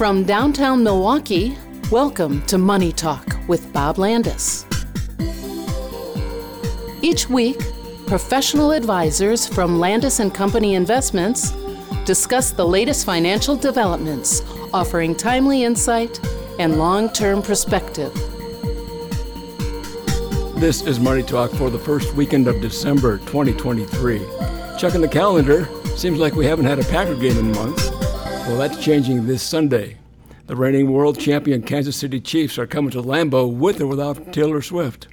From 0.00 0.24
downtown 0.24 0.82
Milwaukee, 0.82 1.58
welcome 1.90 2.40
to 2.46 2.56
Money 2.56 2.90
Talk 2.90 3.36
with 3.48 3.70
Bob 3.70 3.96
Landaas. 3.96 4.64
Each 7.02 7.28
week, 7.28 7.58
professional 8.06 8.72
advisors 8.72 9.46
from 9.46 9.78
Landaas 9.78 10.20
and 10.20 10.32
Company 10.32 10.74
Investments 10.74 11.52
discuss 12.06 12.50
the 12.50 12.64
latest 12.66 13.04
financial 13.04 13.56
developments, 13.56 14.40
offering 14.72 15.14
timely 15.14 15.64
insight 15.64 16.18
and 16.58 16.78
long-term 16.78 17.42
perspective. 17.42 18.14
This 20.56 20.80
is 20.80 20.98
Money 20.98 21.24
Talk 21.24 21.50
for 21.50 21.68
the 21.68 21.78
first 21.78 22.14
weekend 22.14 22.48
of 22.48 22.62
December 22.62 23.18
2023. 23.18 24.20
Checking 24.78 25.02
the 25.02 25.08
calendar, 25.08 25.68
seems 25.94 26.18
like 26.18 26.34
we 26.36 26.46
haven't 26.46 26.64
had 26.64 26.78
a 26.78 26.84
Packer 26.84 27.16
game 27.16 27.36
in 27.36 27.52
months. 27.52 27.99
Well, 28.50 28.58
that's 28.58 28.84
changing 28.84 29.28
this 29.28 29.44
Sunday. 29.44 29.96
The 30.48 30.56
reigning 30.56 30.90
world 30.90 31.20
champion 31.20 31.62
Kansas 31.62 31.94
City 31.94 32.18
Chiefs 32.18 32.58
are 32.58 32.66
coming 32.66 32.90
to 32.90 33.00
Lambeau 33.00 33.48
with 33.48 33.80
or 33.80 33.86
without 33.86 34.32
Taylor 34.32 34.60
Swift. 34.60 35.06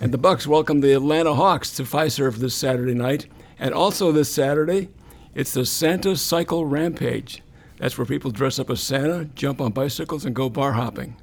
And 0.00 0.12
the 0.12 0.16
Bucks 0.16 0.46
welcome 0.46 0.80
the 0.80 0.92
Atlanta 0.92 1.34
Hawks 1.34 1.74
to 1.74 1.82
Fiserv 1.82 2.36
this 2.36 2.54
Saturday 2.54 2.94
night. 2.94 3.26
And 3.58 3.74
also 3.74 4.12
this 4.12 4.32
Saturday, 4.32 4.90
it's 5.34 5.52
the 5.52 5.66
Santa 5.66 6.16
Cycle 6.16 6.64
Rampage. 6.64 7.42
That's 7.78 7.98
where 7.98 8.06
people 8.06 8.30
dress 8.30 8.60
up 8.60 8.70
as 8.70 8.80
Santa, 8.80 9.24
jump 9.34 9.60
on 9.60 9.72
bicycles, 9.72 10.24
and 10.24 10.32
go 10.32 10.48
bar 10.48 10.74
hopping. 10.74 11.16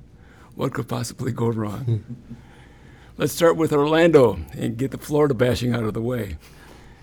What 0.55 0.73
could 0.73 0.89
possibly 0.89 1.31
go 1.31 1.47
wrong? 1.47 1.79
Hmm. 1.79 2.23
Let's 3.17 3.31
start 3.31 3.55
with 3.55 3.71
Orlando 3.71 4.39
and 4.57 4.75
get 4.75 4.91
the 4.91 4.97
Florida 4.97 5.33
bashing 5.33 5.73
out 5.73 5.85
of 5.85 5.93
the 5.93 6.01
way. 6.01 6.35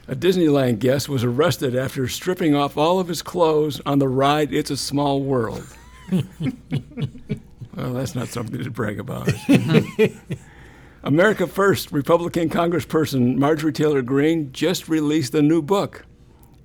A 0.09 0.15
Disneyland 0.15 0.79
guest 0.79 1.09
was 1.09 1.25
arrested 1.25 1.75
after 1.75 2.07
stripping 2.07 2.55
off 2.55 2.77
all 2.77 3.01
of 3.01 3.09
his 3.09 3.23
clothes 3.23 3.81
on 3.85 3.99
the 3.99 4.09
ride 4.09 4.55
It's 4.55 4.71
a 4.71 4.77
Small 4.77 5.21
World. 5.21 5.67
well, 6.11 7.93
that's 7.93 8.15
not 8.15 8.29
something 8.29 8.63
to 8.63 8.71
brag 8.71 9.01
about. 9.01 9.29
America 11.03 11.49
First 11.49 11.91
Republican 11.91 12.49
Congressperson 12.49 13.37
Marjorie 13.37 13.73
Taylor 13.73 14.03
Greene 14.03 14.53
just 14.53 14.89
released 14.89 15.35
a 15.35 15.43
new 15.43 15.61
book. 15.61 16.05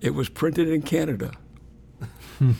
It 0.01 0.13
was 0.13 0.29
printed 0.29 0.67
in 0.67 0.83
Canada. 0.83 1.31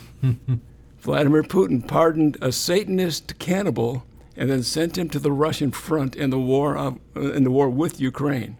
Vladimir 0.98 1.44
Putin 1.44 1.86
pardoned 1.86 2.38
a 2.40 2.50
Satanist 2.50 3.38
cannibal 3.38 4.04
and 4.36 4.50
then 4.50 4.64
sent 4.64 4.98
him 4.98 5.08
to 5.10 5.20
the 5.20 5.32
Russian 5.32 5.70
front 5.70 6.16
in 6.16 6.30
the 6.30 6.38
war 6.38 6.76
of, 6.76 6.98
uh, 7.14 7.32
in 7.32 7.44
the 7.44 7.50
war 7.52 7.68
with 7.68 8.00
Ukraine. 8.00 8.58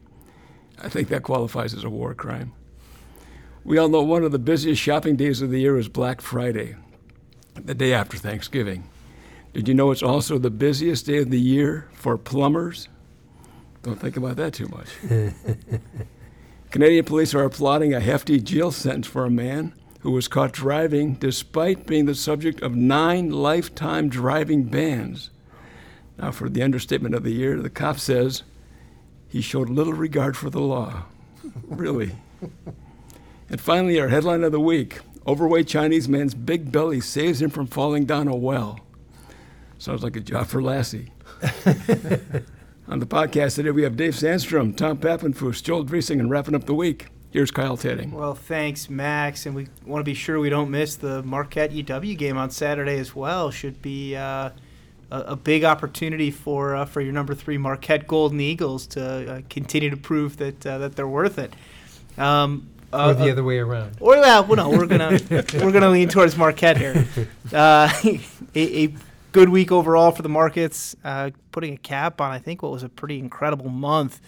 I 0.81 0.89
think 0.89 1.09
that 1.09 1.23
qualifies 1.23 1.75
as 1.75 1.84
a 1.84 1.91
war 1.91 2.15
crime. 2.15 2.53
We 3.65 3.78
all 3.78 3.89
know 3.89 4.03
one 4.03 4.25
of 4.25 4.33
the 4.33 4.39
busiest 4.39 4.83
shopping 4.83 5.17
days 5.17 5.41
of 5.41 5.51
the 5.51 5.61
year 5.61 5.79
is 5.79 5.89
Black 5.89 6.20
Friday, 6.20 6.75
the 7.55 7.75
day 7.75 7.92
after 7.92 8.17
Thanksgiving. 8.17 8.89
Did 9.53 9.69
you 9.69 9.75
know 9.75 9.91
it's 9.91 10.03
also 10.03 10.39
the 10.39 10.51
busiest 10.51 11.06
day 11.06 11.19
of 11.19 11.31
the 11.31 11.41
year 11.41 11.89
for 11.92 12.17
plumbers? 12.19 12.89
Don't 13.83 14.01
think 14.01 14.17
about 14.17 14.37
that 14.37 14.55
too 14.55 14.69
much. 14.69 14.89
Canadian 16.70 17.05
police 17.05 17.34
are 17.34 17.45
applauding 17.45 17.92
a 17.92 18.01
hefty 18.01 18.41
jail 18.41 18.73
sentence 18.73 19.07
for 19.07 19.27
a 19.27 19.31
man 19.31 19.75
who 20.01 20.11
was 20.11 20.27
caught 20.27 20.53
driving 20.53 21.14
despite 21.14 21.86
being 21.86 22.07
the 22.07 22.14
subject 22.14 22.62
of 22.62 22.75
nine 22.75 23.31
lifetime 23.31 24.09
driving 24.09 24.64
bans. 24.64 25.31
Now, 26.19 26.31
for 26.33 26.48
the 26.48 26.62
understatement 26.62 27.14
of 27.14 27.23
the 27.23 27.33
year, 27.33 27.61
the 27.61 27.70
cop 27.70 27.98
says 27.98 28.42
he 29.33 29.41
showed 29.41 29.70
little 29.70 29.94
regard 29.94 30.36
for 30.36 30.50
the 30.50 30.61
law. 30.61 31.05
really. 31.66 32.14
And 33.48 33.58
finally, 33.58 33.98
our 33.98 34.08
headline 34.08 34.44
of 34.44 34.52
the 34.52 34.61
week 34.61 35.00
overweight 35.27 35.66
Chinese 35.66 36.06
man's 36.06 36.34
big 36.34 36.70
belly 36.70 37.00
saves 37.00 37.41
him 37.41 37.48
from 37.48 37.66
falling 37.66 38.05
down 38.05 38.28
a 38.28 38.36
well. 38.36 38.78
Sounds 39.78 40.02
like 40.02 40.16
a 40.16 40.20
job 40.20 40.48
for 40.48 40.62
Lassie. 40.62 41.12
On 42.89 42.98
the 42.98 43.06
podcast 43.06 43.55
today, 43.55 43.70
we 43.70 43.84
have 43.84 43.96
Dave 43.96 44.12
Sandstrom, 44.12 44.77
Tom 44.77 44.98
Pappenfus, 44.98 45.62
Joel 45.62 45.86
Dresang, 45.86 46.20
and 46.20 46.30
wrapping 46.30 46.55
up 46.55 46.64
the 46.64 46.74
week. 46.74 47.07
Here's 47.30 47.51
Kyle 47.51 47.78
Tetting. 47.78 48.12
Well, 48.12 48.34
thanks, 48.34 48.90
Max. 48.90 49.46
And 49.46 49.55
we 49.55 49.68
want 49.86 50.01
to 50.01 50.05
be 50.05 50.12
sure 50.12 50.39
we 50.39 50.51
don't 50.51 50.70
miss 50.70 50.96
the 50.96 51.23
Marquette 51.23 51.73
UW 51.73 52.18
game 52.18 52.36
on 52.36 52.51
Saturday 52.51 52.98
as 52.98 53.17
well. 53.17 53.51
Should 53.51 53.80
be. 53.80 54.14
Uh, 54.14 54.51
a, 55.12 55.36
big 55.36 55.64
opportunity 55.64 56.30
for 56.30 56.74
uh, 56.74 56.84
for 56.84 57.00
your 57.00 57.12
number 57.12 57.34
three 57.34 57.58
Marquette 57.58 58.06
Golden 58.06 58.40
Eagles 58.40 58.86
to 58.89 59.34
uh, 59.34 59.40
continue 59.50 59.90
to 59.90 59.96
prove 59.96 60.39
that 60.39 60.64
uh, 60.67 60.78
that 60.78 60.96
they're 60.96 61.08
worth 61.08 61.39
it. 61.39 61.55
Um, 62.18 62.68
or 62.92 63.14
the 63.14 63.30
other 63.30 63.45
way 63.45 63.58
around. 63.58 63.96
Or 64.01 64.17
well, 64.17 64.45
no, 64.56 64.70
we're 64.70 64.86
gonna 64.86 65.18
we're 65.30 65.72
gonna 65.72 65.90
lean 65.90 66.08
towards 66.08 66.36
Marquette 66.36 66.77
here. 66.77 67.06
Uh, 67.52 67.90
a, 68.55 68.84
a, 68.84 68.95
good 69.33 69.51
week 69.51 69.70
overall 69.70 70.11
for 70.11 70.22
the 70.22 70.28
markets, 70.28 70.96
uh, 71.05 71.30
putting 71.51 71.74
a 71.74 71.77
cap 71.77 72.20
on 72.20 72.30
I 72.30 72.39
think 72.39 72.62
what 72.62 72.72
was 72.72 72.83
a 72.83 72.89
pretty 72.89 73.18
incredible 73.18 73.68
month. 73.68 74.20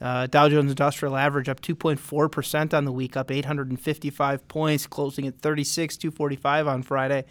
Uh, 0.00 0.26
Dow 0.26 0.48
Jones 0.48 0.70
Industrial 0.70 1.16
Average 1.16 1.48
up 1.48 1.60
2.4% 1.60 2.72
on 2.74 2.84
the 2.84 2.92
week, 2.92 3.16
up 3.16 3.32
855 3.32 4.46
points, 4.46 4.86
closing 4.86 5.26
at 5.26 5.40
36 5.40 5.96
245 5.96 6.68
on 6.68 6.82
Friday. 6.82 7.24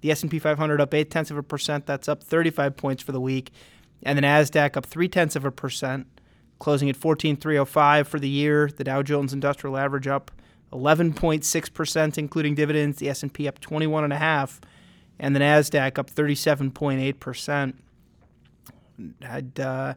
The 0.00 0.10
S&P 0.10 0.38
500 0.38 0.80
up 0.80 0.94
eight 0.94 1.10
tenths 1.10 1.30
of 1.30 1.36
a 1.36 1.42
percent. 1.42 1.86
That's 1.86 2.08
up 2.08 2.22
35 2.22 2.76
points 2.76 3.02
for 3.02 3.12
the 3.12 3.20
week. 3.20 3.50
And 4.02 4.16
the 4.16 4.22
Nasdaq 4.22 4.76
up 4.76 4.86
three 4.86 5.08
tenths 5.08 5.34
of 5.34 5.44
a 5.44 5.50
percent, 5.50 6.06
closing 6.58 6.88
at 6.88 6.96
14,305 6.96 8.06
for 8.06 8.20
the 8.20 8.28
year. 8.28 8.70
The 8.74 8.84
Dow 8.84 9.02
Jones 9.02 9.32
Industrial 9.32 9.76
Average 9.76 10.06
up 10.06 10.30
11.6 10.72 11.74
percent, 11.74 12.18
including 12.18 12.54
dividends. 12.54 12.98
The 12.98 13.08
S&P 13.08 13.48
up 13.48 13.60
21.5, 13.60 14.60
and 15.18 15.34
the 15.34 15.40
Nasdaq 15.40 15.98
up 15.98 16.10
37.8 16.10 17.18
percent. 17.18 17.82
Uh, 19.58 19.94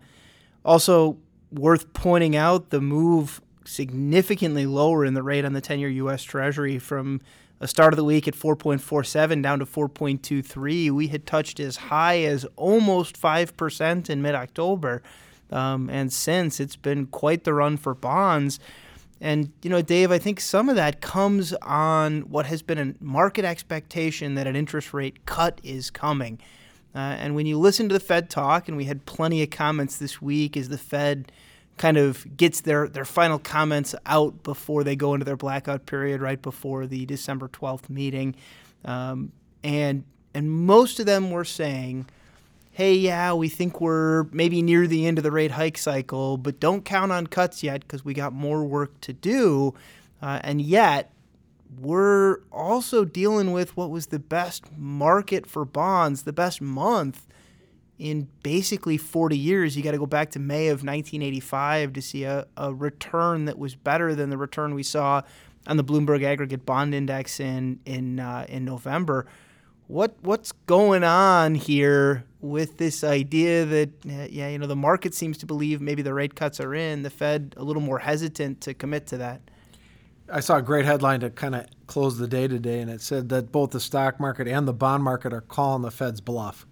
also 0.64 1.18
worth 1.52 1.92
pointing 1.94 2.36
out 2.36 2.70
the 2.70 2.82
move 2.82 3.42
significantly 3.66 4.66
lower 4.66 5.06
in 5.06 5.14
the 5.14 5.24
rate 5.24 5.46
on 5.46 5.54
the 5.54 5.62
10-year 5.62 5.90
U.S. 5.90 6.24
Treasury 6.24 6.80
from 6.80 7.22
a 7.62 7.68
start 7.68 7.94
of 7.94 7.98
the 7.98 8.04
week 8.04 8.28
at 8.28 8.34
4.47 8.34 9.44
down 9.44 9.60
to 9.60 9.66
4.23. 9.68 10.90
We 10.90 11.08
had 11.08 11.28
touched 11.28 11.60
as 11.60 11.78
high 11.78 12.24
as 12.24 12.44
almost 12.56 13.22
5% 13.22 14.10
in 14.10 14.22
mid 14.22 14.34
October. 14.34 15.04
Um, 15.52 15.90
and 15.90 16.12
since 16.12 16.60
it's 16.60 16.76
been 16.76 17.06
quite 17.06 17.44
the 17.44 17.54
run 17.54 17.78
for 17.78 17.94
bonds. 17.94 18.60
And, 19.20 19.52
you 19.62 19.70
know, 19.70 19.84
Dave, 19.84 20.12
I 20.12 20.18
think 20.18 20.40
some 20.40 20.70
of 20.70 20.76
that 20.76 21.02
comes 21.02 21.54
on 21.62 22.22
what 22.22 22.48
has 22.48 22.64
been 22.64 22.80
a 22.80 22.96
market 23.04 23.46
expectation 23.46 24.34
that 24.36 24.48
an 24.48 24.56
interest 24.56 24.92
rate 24.92 25.26
cut 25.28 25.62
is 25.64 25.92
coming. 25.92 26.40
Uh, 26.96 26.98
and 27.20 27.36
when 27.36 27.46
you 27.46 27.60
listen 27.60 27.88
to 27.90 27.94
the 27.94 28.00
Fed 28.00 28.30
talk, 28.30 28.68
and 28.68 28.76
we 28.76 28.86
had 28.86 29.06
plenty 29.06 29.44
of 29.44 29.52
comments 29.52 29.98
this 29.98 30.20
week 30.20 30.58
as 30.58 30.70
the 30.70 30.78
Fed 30.80 31.32
kind 31.82 31.98
of 31.98 32.38
gets 32.38 32.62
their, 32.62 32.88
their 32.88 33.04
final 33.04 33.40
comments 33.40 33.96
out 34.06 34.44
before 34.44 34.84
they 34.84 34.96
go 34.96 35.16
into 35.16 35.26
their 35.26 35.36
blackout 35.36 35.88
period, 35.88 36.22
right 36.22 36.40
before 36.40 36.86
the 36.86 37.08
December 37.08 37.48
12th 37.48 37.90
meeting. 37.90 38.36
Um, 38.86 39.32
and, 39.64 40.04
and 40.36 40.52
most 40.52 41.00
of 41.00 41.08
them 41.08 41.32
were 41.32 41.44
saying, 41.44 42.06
hey, 42.70 42.94
yeah, 42.94 43.34
we 43.34 43.50
think 43.50 43.82
we're 43.82 44.26
maybe 44.26 44.62
near 44.62 44.86
the 44.86 45.08
end 45.08 45.18
of 45.18 45.24
the 45.24 45.32
rate 45.32 45.50
hike 45.50 45.80
cycle, 45.80 46.38
but 46.38 46.60
don't 46.60 46.86
count 46.86 47.12
on 47.12 47.26
cuts 47.26 47.64
yet 47.64 47.82
because 47.82 48.06
we 48.06 48.14
got 48.14 48.32
more 48.32 48.64
work 48.64 49.02
to 49.02 49.12
do. 49.12 49.74
Uh, 50.22 50.40
and 50.44 50.62
yet, 50.62 51.12
we're 51.80 52.42
also 52.52 53.06
dealing 53.06 53.54
with 53.54 53.76
what 53.76 53.90
was 53.90 54.08
the 54.08 54.20
best 54.20 54.66
market 54.78 55.48
for 55.48 55.66
bonds, 55.66 56.24
the 56.24 56.34
best 56.34 56.62
month 56.62 57.26
in 58.02 58.28
basically 58.42 58.98
40 58.98 59.38
years. 59.38 59.78
You 59.78 59.84
got 59.84 59.92
to 59.92 60.00
go 60.00 60.08
back 60.08 60.32
to 60.32 60.40
May 60.40 60.70
of 60.70 60.80
1985 60.80 61.94
to 61.94 62.02
see 62.02 62.24
a, 62.24 62.48
a 62.58 62.74
return 62.74 63.46
that 63.46 63.60
was 63.60 63.76
better 63.76 64.16
than 64.16 64.32
the 64.32 64.38
return 64.38 64.74
we 64.74 64.82
saw 64.82 65.22
on 65.68 65.78
the 65.78 65.84
Bloomberg 65.84 66.24
Aggregate 66.24 66.66
Bond 66.66 66.96
Index 66.96 67.40
in 67.40 67.80
in 67.86 68.20
uh, 68.20 68.48
in 68.50 68.66
November. 68.66 69.28
What 69.86 70.16
what's 70.22 70.52
going 70.52 71.04
on 71.04 71.54
here 71.54 72.26
with 72.40 72.78
this 72.78 73.04
idea 73.04 73.66
that 73.66 73.90
uh, 74.08 74.28
yeah 74.32 74.50
you 74.50 74.58
know 74.58 74.66
the 74.66 74.76
market 74.76 75.14
seems 75.14 75.38
to 75.38 75.46
believe 75.46 75.80
maybe 75.80 76.02
the 76.02 76.14
rate 76.16 76.34
cuts 76.34 76.60
are 76.60 76.74
in, 76.74 77.04
the 77.04 77.12
Fed 77.12 77.54
a 77.56 77.64
little 77.64 77.84
more 77.84 78.00
hesitant 78.00 78.62
to 78.62 78.74
commit 78.74 79.06
to 79.08 79.18
that. 79.18 79.42
I 80.34 80.40
saw 80.40 80.58
a 80.58 80.62
great 80.64 80.86
headline 80.86 81.20
to 81.20 81.30
kind 81.30 81.54
of 81.54 81.68
close 81.86 82.18
the 82.18 82.28
day 82.28 82.48
today, 82.48 82.80
and 82.80 82.90
it 82.90 83.02
said 83.02 83.30
that 83.30 83.52
both 83.52 83.72
the 83.72 83.82
stock 83.82 84.20
market 84.20 84.48
and 84.48 84.68
the 84.68 84.74
bond 84.74 85.04
market 85.04 85.34
are 85.34 85.42
calling 85.42 85.84
the 85.84 85.92
Fed's 85.92 86.22
bluff 86.22 86.66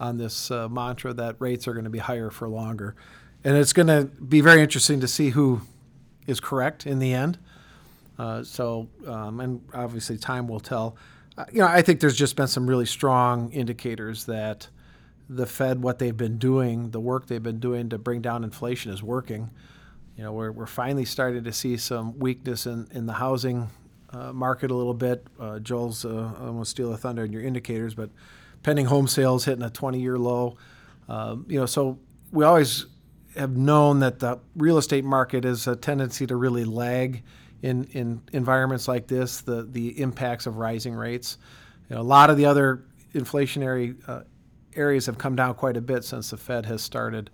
on 0.00 0.16
this 0.16 0.50
uh, 0.50 0.68
mantra 0.68 1.12
that 1.12 1.36
rates 1.38 1.68
are 1.68 1.72
going 1.72 1.84
to 1.84 1.90
be 1.90 1.98
higher 1.98 2.30
for 2.30 2.48
longer. 2.48 2.96
And 3.44 3.56
it's 3.56 3.72
going 3.72 3.86
to 3.86 4.04
be 4.06 4.40
very 4.40 4.62
interesting 4.62 5.00
to 5.00 5.08
see 5.08 5.30
who 5.30 5.60
is 6.26 6.40
correct 6.40 6.86
in 6.86 6.98
the 6.98 7.12
end. 7.12 7.38
Uh, 8.18 8.42
so, 8.42 8.88
um, 9.06 9.40
and 9.40 9.62
obviously, 9.72 10.18
time 10.18 10.48
will 10.48 10.60
tell. 10.60 10.96
Uh, 11.38 11.44
you 11.52 11.60
know, 11.60 11.66
I 11.66 11.82
think 11.82 12.00
there's 12.00 12.16
just 12.16 12.36
been 12.36 12.48
some 12.48 12.66
really 12.66 12.86
strong 12.86 13.52
indicators 13.52 14.24
that 14.26 14.68
the 15.28 15.46
Fed, 15.46 15.82
what 15.82 15.98
they've 15.98 16.16
been 16.16 16.38
doing, 16.38 16.90
the 16.90 17.00
work 17.00 17.28
they've 17.28 17.42
been 17.42 17.60
doing 17.60 17.88
to 17.90 17.98
bring 17.98 18.20
down 18.20 18.42
inflation 18.42 18.92
is 18.92 19.02
working. 19.02 19.50
You 20.16 20.24
know, 20.24 20.32
we're, 20.32 20.50
we're 20.50 20.66
finally 20.66 21.04
starting 21.04 21.44
to 21.44 21.52
see 21.52 21.76
some 21.76 22.18
weakness 22.18 22.66
in, 22.66 22.88
in 22.90 23.06
the 23.06 23.14
housing 23.14 23.70
uh, 24.10 24.32
market 24.32 24.70
a 24.70 24.74
little 24.74 24.92
bit. 24.92 25.26
Uh, 25.38 25.60
Joel's 25.60 26.04
uh, 26.04 26.32
won't 26.40 26.66
steal 26.66 26.92
a 26.92 26.96
thunder 26.96 27.24
in 27.24 27.32
your 27.32 27.42
indicators, 27.42 27.94
but 27.94 28.10
pending 28.62 28.86
home 28.86 29.08
sales 29.08 29.44
hitting 29.44 29.64
a 29.64 29.70
20-year 29.70 30.18
low. 30.18 30.56
Um, 31.08 31.46
you 31.48 31.58
know, 31.58 31.66
so 31.66 31.98
we 32.32 32.44
always 32.44 32.86
have 33.36 33.56
known 33.56 34.00
that 34.00 34.18
the 34.18 34.38
real 34.56 34.78
estate 34.78 35.04
market 35.04 35.44
is 35.44 35.66
a 35.66 35.76
tendency 35.76 36.26
to 36.26 36.36
really 36.36 36.64
lag 36.64 37.22
in, 37.62 37.84
in 37.92 38.22
environments 38.32 38.88
like 38.88 39.06
this, 39.06 39.40
the, 39.42 39.62
the 39.62 40.00
impacts 40.00 40.46
of 40.46 40.56
rising 40.56 40.94
rates. 40.94 41.38
You 41.88 41.96
know, 41.96 42.02
a 42.02 42.04
lot 42.04 42.30
of 42.30 42.36
the 42.36 42.46
other 42.46 42.84
inflationary 43.14 43.96
uh, 44.08 44.22
areas 44.74 45.06
have 45.06 45.18
come 45.18 45.36
down 45.36 45.54
quite 45.54 45.76
a 45.76 45.80
bit 45.80 46.04
since 46.04 46.30
the 46.30 46.36
Fed 46.36 46.66
has 46.66 46.82
started 46.82 47.30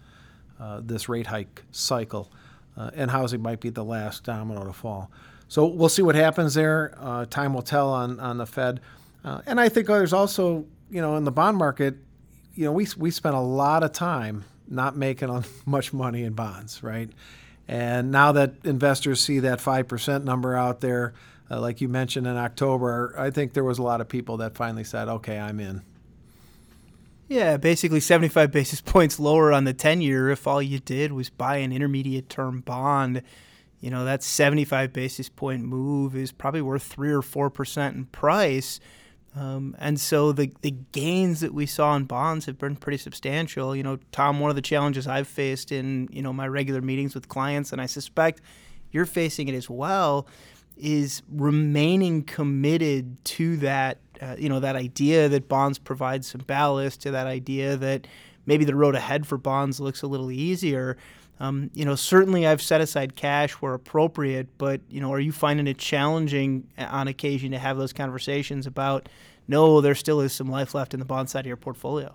uh, 0.59 0.81
this 0.83 1.09
rate 1.09 1.27
hike 1.27 1.63
cycle, 1.71 2.33
uh, 2.77 2.91
and 2.95 3.11
housing 3.11 3.43
might 3.43 3.61
be 3.61 3.71
the 3.71 3.85
last 3.85 4.25
domino 4.25 4.65
to 4.65 4.73
fall. 4.73 5.11
So 5.49 5.67
we'll 5.67 5.89
see 5.89 6.03
what 6.03 6.15
happens 6.15 6.55
there. 6.55 6.97
Uh, 6.99 7.25
time 7.27 7.55
will 7.55 7.63
tell 7.63 7.91
on, 7.91 8.19
on 8.19 8.39
the 8.39 8.47
Fed. 8.47 8.81
Uh, 9.27 9.41
and 9.45 9.61
I 9.61 9.69
think 9.69 9.89
there's 9.89 10.13
also, 10.13 10.65
you 10.89 11.03
know, 11.03 11.17
in 11.17 11.25
the 11.25 11.33
bond 11.33 11.59
market, 11.59 11.97
you 12.55 12.65
know, 12.65 12.73
we, 12.73 12.87
we 12.97 13.11
spent 13.11 13.35
a 13.35 13.41
lot 13.41 13.83
of 13.83 13.91
time 13.91 14.45
not 14.69 14.97
making 14.97 15.45
much 15.67 15.93
money 15.93 16.23
in 16.23 16.33
bonds, 16.33 16.83
right? 16.83 17.11
And 17.67 18.13
now 18.13 18.31
that 18.33 18.55
investors 18.63 19.21
see 19.21 19.41
that 19.41 19.59
5% 19.59 20.23
number 20.23 20.57
out 20.57 20.81
there, 20.81 21.15
uh, 21.51 21.61
like 21.61 21.81
you 21.81 21.89
mentioned 21.89 22.29
in 22.29 22.37
October, 22.37 23.15
I 23.19 23.31
think 23.31 23.53
there 23.53 23.65
was 23.65 23.79
a 23.79 23.83
lot 23.83 24.01
of 24.01 24.09
people 24.09 24.37
that 24.37 24.55
finally 24.55 24.85
said, 24.85 25.09
okay, 25.09 25.41
I'm 25.41 25.59
in. 25.59 25.83
Yeah, 27.29 27.57
basically 27.57 27.99
75 27.99 28.53
basis 28.53 28.81
points 28.81 29.19
lower 29.19 29.53
on 29.53 29.65
the 29.65 29.75
10 29.75 30.01
year 30.01 30.31
if 30.31 30.47
all 30.47 30.63
you 30.63 30.79
did 30.79 31.13
was 31.13 31.31
buy 31.31 31.57
an 31.57 31.73
intermediate 31.73 32.29
term 32.29 32.61
bond. 32.61 33.23
You 33.81 33.91
know, 33.91 34.05
that 34.05 34.23
75 34.23 34.93
basis 34.93 35.29
point 35.29 35.65
move 35.65 36.15
is 36.15 36.31
probably 36.31 36.63
worth 36.63 36.85
3 36.85 37.11
or 37.11 37.23
4% 37.23 37.95
in 37.95 38.05
price. 38.07 38.79
Um, 39.37 39.77
and 39.79 40.01
so 40.01 40.33
the, 40.33 40.51
the 40.63 40.71
gains 40.93 41.41
that 41.41 41.53
we 41.53 41.67
saw 41.67 41.95
in 41.95 42.05
bonds 42.05 42.47
have 42.47 42.59
been 42.59 42.75
pretty 42.75 42.97
substantial. 42.97 43.77
You 43.77 43.83
know, 43.83 43.99
Tom, 44.11 44.41
one 44.41 44.49
of 44.49 44.57
the 44.57 44.63
challenges 44.63 45.07
I've 45.07 45.29
faced 45.29 45.71
in, 45.71 46.09
you 46.11 46.23
know, 46.23 46.33
my 46.33 46.49
regular 46.49 46.81
meetings 46.81 47.15
with 47.15 47.29
clients, 47.29 47.71
and 47.71 47.81
I 47.81 47.87
suspect 47.87 48.41
you're 48.93 49.05
facing 49.05 49.49
it 49.49 49.55
as 49.55 49.69
well, 49.69 50.27
is 50.79 51.23
remaining 51.31 52.23
committed 52.23 53.23
to 53.25 53.59
that, 53.59 53.99
uh, 54.23 54.37
you 54.39 54.49
know, 54.49 54.61
that 54.61 54.75
idea 54.75 55.29
that 55.29 55.49
bonds 55.49 55.79
provide 55.79 56.25
some 56.25 56.41
ballast, 56.47 57.03
to 57.03 57.11
that 57.11 57.27
idea 57.27 57.77
that 57.77 58.07
maybe 58.47 58.65
the 58.65 58.75
road 58.75 58.95
ahead 58.95 59.27
for 59.27 59.37
bonds 59.37 59.81
looks 59.81 60.01
a 60.01 60.07
little 60.07 60.31
easier. 60.31 60.97
Um, 61.39 61.71
you 61.75 61.85
know, 61.85 61.95
certainly 61.95 62.47
I've 62.47 62.63
set 62.63 62.81
aside 62.81 63.15
cash 63.15 63.53
where 63.55 63.75
appropriate, 63.75 64.57
but 64.59 64.81
you 64.89 65.01
know, 65.01 65.13
are 65.13 65.21
you 65.21 65.33
finding 65.33 65.67
it 65.67 65.79
challenging 65.79 66.67
on 66.79 67.09
occasion 67.09 67.51
to 67.53 67.59
have 67.59 67.77
those 67.77 67.93
conversations 67.93 68.67
about, 68.67 69.09
no, 69.47 69.81
there 69.81 69.95
still 69.95 70.21
is 70.21 70.33
some 70.33 70.51
life 70.51 70.75
left 70.75 70.95
in 70.95 71.01
the 71.01 71.07
bond 71.07 71.29
side 71.29 71.41
of 71.41 71.47
your 71.47 71.57
portfolio? 71.57 72.15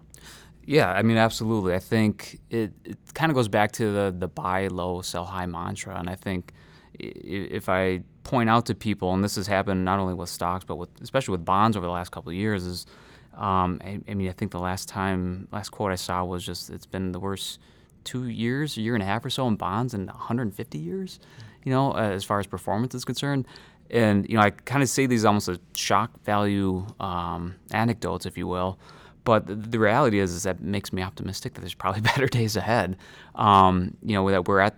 Yeah, 0.65 0.91
I 0.91 1.01
mean, 1.01 1.17
absolutely. 1.17 1.73
I 1.73 1.79
think 1.79 2.39
it, 2.49 2.71
it 2.83 2.97
kind 3.13 3.31
of 3.31 3.35
goes 3.35 3.47
back 3.47 3.71
to 3.73 3.91
the 3.91 4.15
the 4.17 4.27
buy 4.27 4.67
low, 4.67 5.01
sell 5.01 5.25
high 5.25 5.45
mantra, 5.47 5.97
and 5.97 6.09
I 6.09 6.15
think 6.15 6.53
if 6.99 7.67
I 7.67 8.03
point 8.23 8.49
out 8.49 8.67
to 8.67 8.75
people, 8.75 9.13
and 9.13 9.23
this 9.23 9.35
has 9.35 9.47
happened 9.47 9.83
not 9.85 9.99
only 9.99 10.13
with 10.13 10.29
stocks 10.29 10.63
but 10.63 10.75
with 10.75 10.89
especially 11.01 11.31
with 11.31 11.45
bonds 11.45 11.75
over 11.75 11.85
the 11.85 11.91
last 11.91 12.11
couple 12.11 12.29
of 12.29 12.35
years, 12.35 12.65
is 12.65 12.85
um, 13.33 13.81
I, 13.83 13.99
I, 14.07 14.13
mean, 14.13 14.29
I 14.29 14.33
think 14.33 14.51
the 14.51 14.59
last 14.59 14.87
time, 14.87 15.47
last 15.51 15.69
quote 15.69 15.91
I 15.91 15.95
saw 15.95 16.23
was 16.23 16.45
just 16.45 16.69
it's 16.69 16.85
been 16.85 17.11
the 17.11 17.19
worst 17.19 17.59
two 18.03 18.27
years, 18.27 18.77
a 18.77 18.81
year 18.81 18.93
and 18.93 19.03
a 19.03 19.05
half 19.05 19.23
or 19.23 19.29
so 19.29 19.47
in 19.47 19.55
bonds 19.55 19.93
in 19.93 20.07
150 20.07 20.77
years, 20.77 21.19
you 21.63 21.71
know, 21.71 21.93
as 21.93 22.23
far 22.23 22.39
as 22.39 22.47
performance 22.47 22.95
is 22.95 23.05
concerned. 23.05 23.45
And, 23.89 24.27
you 24.29 24.37
know, 24.37 24.41
I 24.41 24.51
kind 24.51 24.81
of 24.81 24.89
say 24.89 25.05
these 25.05 25.25
almost 25.25 25.49
as 25.49 25.59
shock 25.75 26.23
value 26.23 26.85
um, 26.99 27.55
anecdotes, 27.71 28.25
if 28.25 28.37
you 28.37 28.47
will. 28.47 28.79
But 29.23 29.47
the, 29.47 29.55
the, 29.55 29.79
reality 29.79 30.19
is, 30.19 30.31
is 30.31 30.43
that 30.43 30.61
makes 30.61 30.91
me 30.93 31.01
optimistic 31.01 31.53
that 31.53 31.61
there's 31.61 31.73
probably 31.73 32.01
better 32.11 32.27
days 32.27 32.55
ahead. 32.55 32.97
Um, 33.35 33.97
you 34.01 34.13
know, 34.13 34.29
that 34.31 34.47
we're 34.47 34.59
at 34.59 34.75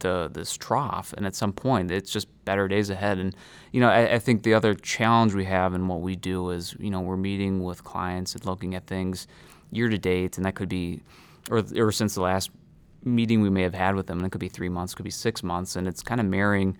the 0.00 0.28
this 0.32 0.56
trough, 0.56 1.14
and 1.16 1.26
at 1.26 1.34
some 1.34 1.52
point, 1.52 1.90
it's 1.90 2.10
just 2.10 2.28
better 2.44 2.68
days 2.68 2.90
ahead. 2.90 3.18
And 3.18 3.34
you 3.72 3.80
know, 3.80 3.88
I, 3.88 4.14
I, 4.14 4.18
think 4.18 4.42
the 4.42 4.54
other 4.54 4.74
challenge 4.74 5.34
we 5.34 5.44
have 5.46 5.74
in 5.74 5.88
what 5.88 6.00
we 6.00 6.16
do 6.16 6.50
is, 6.50 6.76
you 6.78 6.90
know, 6.90 7.00
we're 7.00 7.16
meeting 7.16 7.62
with 7.62 7.84
clients 7.84 8.34
and 8.34 8.44
looking 8.44 8.74
at 8.74 8.86
things 8.86 9.26
year 9.70 9.88
to 9.88 9.98
date, 9.98 10.36
and 10.36 10.44
that 10.44 10.54
could 10.54 10.68
be 10.68 11.00
or 11.50 11.62
ever 11.74 11.92
since 11.92 12.14
the 12.14 12.22
last 12.22 12.50
meeting 13.04 13.40
we 13.40 13.50
may 13.50 13.62
have 13.62 13.74
had 13.74 13.94
with 13.94 14.06
them, 14.06 14.18
and 14.18 14.26
it 14.26 14.30
could 14.30 14.40
be 14.40 14.48
three 14.48 14.68
months, 14.68 14.94
could 14.94 15.04
be 15.04 15.10
six 15.10 15.42
months, 15.42 15.76
and 15.76 15.86
it's 15.86 16.02
kind 16.02 16.20
of 16.20 16.26
marrying, 16.26 16.76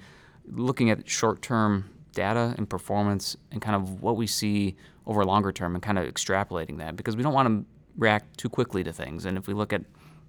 looking 0.47 0.91
at 0.91 1.09
short-term 1.09 1.89
data 2.13 2.55
and 2.57 2.69
performance, 2.69 3.37
and 3.53 3.63
kind 3.63 3.77
of 3.77 4.03
what 4.03 4.17
we 4.17 4.27
see 4.27 4.77
over 5.07 5.25
longer 5.25 5.53
term, 5.53 5.75
and 5.75 5.83
kind 5.83 5.99
of 5.99 6.13
extrapolating 6.13 6.79
that 6.79 6.97
because 6.97 7.17
we 7.17 7.23
don't 7.23 7.35
want 7.35 7.49
to 7.49 7.65
react 7.97 8.37
too 8.39 8.49
quickly 8.49 8.83
to 8.83 8.93
things. 8.93 9.25
And 9.25 9.39
if 9.39 9.47
we 9.47 9.55
look 9.55 9.73
at 9.73 9.83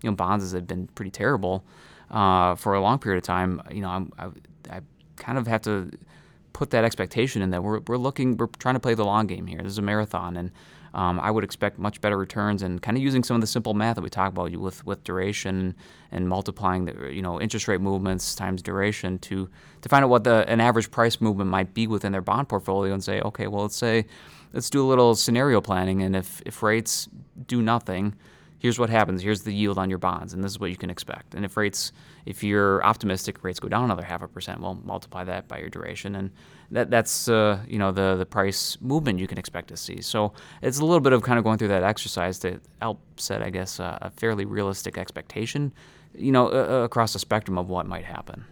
you 0.03 0.09
know 0.09 0.15
bonds 0.15 0.43
as 0.43 0.51
have 0.51 0.67
been 0.67 0.87
pretty 0.87 1.11
terrible 1.11 1.65
uh, 2.11 2.55
for 2.55 2.75
a 2.75 2.81
long 2.81 2.99
period 2.99 3.17
of 3.17 3.23
time, 3.23 3.61
you 3.71 3.81
know 3.81 3.89
I'm, 3.89 4.11
I, 4.19 4.25
I 4.77 4.81
kind 5.15 5.37
of 5.37 5.47
have 5.47 5.61
to 5.63 5.91
put 6.53 6.69
that 6.71 6.83
expectation 6.83 7.41
in 7.41 7.51
that 7.51 7.63
we're, 7.63 7.79
we're 7.87 7.97
looking 7.97 8.37
we're 8.37 8.47
trying 8.59 8.75
to 8.75 8.79
play 8.79 8.93
the 8.93 9.05
long 9.05 9.27
game 9.27 9.47
here. 9.47 9.59
This 9.61 9.71
is 9.73 9.77
a 9.77 9.83
marathon, 9.83 10.37
and 10.37 10.51
um, 10.97 11.19
I 11.19 11.29
would 11.29 11.43
expect 11.43 11.77
much 11.77 12.01
better 12.01 12.17
returns 12.17 12.63
and 12.63 12.81
kind 12.81 12.97
of 12.97 13.03
using 13.03 13.23
some 13.23 13.35
of 13.35 13.41
the 13.41 13.47
simple 13.47 13.75
math 13.75 13.95
that 13.95 14.01
we 14.01 14.09
talk 14.09 14.29
about 14.29 14.51
with 14.57 14.83
with 14.85 15.03
duration 15.03 15.75
and 16.11 16.27
multiplying 16.27 16.85
the 16.85 17.13
you 17.13 17.21
know 17.21 17.39
interest 17.39 17.67
rate 17.67 17.79
movements 17.79 18.33
times 18.33 18.63
duration 18.63 19.19
to 19.19 19.47
to 19.81 19.89
find 19.89 20.03
out 20.03 20.09
what 20.09 20.23
the 20.23 20.43
an 20.49 20.59
average 20.59 20.89
price 20.89 21.21
movement 21.21 21.51
might 21.51 21.75
be 21.75 21.85
within 21.85 22.11
their 22.11 22.21
bond 22.21 22.49
portfolio 22.49 22.93
and 22.93 23.03
say 23.03 23.21
okay 23.21 23.45
well 23.45 23.61
let's 23.61 23.75
say 23.75 24.05
let's 24.53 24.71
do 24.71 24.83
a 24.83 24.87
little 24.87 25.13
scenario 25.13 25.61
planning 25.61 26.01
and 26.01 26.15
if 26.15 26.41
if 26.47 26.63
rates 26.63 27.07
do 27.45 27.61
nothing 27.61 28.15
here's 28.59 28.79
what 28.79 28.89
happens 28.89 29.21
here's 29.21 29.43
the 29.43 29.53
yield 29.53 29.77
on 29.77 29.89
your 29.89 29.99
bonds 29.99 30.33
and 30.33 30.43
this 30.43 30.51
is 30.51 30.59
what 30.59 30.69
you 30.69 30.77
can 30.77 30.89
expect 30.89 31.35
and 31.35 31.45
if 31.45 31.55
rates 31.57 31.91
if 32.25 32.43
you're 32.43 32.83
optimistic 32.83 33.43
rates 33.43 33.59
go 33.59 33.67
down 33.67 33.83
another 33.83 34.03
half 34.03 34.21
a 34.21 34.27
percent 34.27 34.59
well 34.59 34.79
multiply 34.83 35.23
that 35.23 35.47
by 35.47 35.57
your 35.59 35.69
duration 35.69 36.15
and 36.15 36.31
that 36.71 36.89
that's 36.89 37.29
uh, 37.29 37.59
you 37.67 37.79
know 37.79 37.91
the 37.91 38.15
the 38.15 38.25
price 38.25 38.77
movement 38.81 39.19
you 39.19 39.27
can 39.27 39.37
expect 39.37 39.69
to 39.69 39.77
see. 39.77 40.01
So 40.01 40.33
it's 40.61 40.79
a 40.79 40.85
little 40.85 40.99
bit 40.99 41.13
of 41.13 41.23
kind 41.23 41.37
of 41.37 41.43
going 41.43 41.57
through 41.57 41.69
that 41.69 41.83
exercise 41.83 42.39
to 42.39 42.59
help 42.81 42.99
set, 43.17 43.41
I 43.41 43.49
guess, 43.49 43.79
uh, 43.79 43.97
a 44.01 44.09
fairly 44.09 44.45
realistic 44.45 44.97
expectation, 44.97 45.73
you 46.13 46.31
know, 46.31 46.47
uh, 46.47 46.83
across 46.83 47.13
the 47.13 47.19
spectrum 47.19 47.57
of 47.57 47.69
what 47.69 47.85
might 47.85 48.05
happen. 48.05 48.45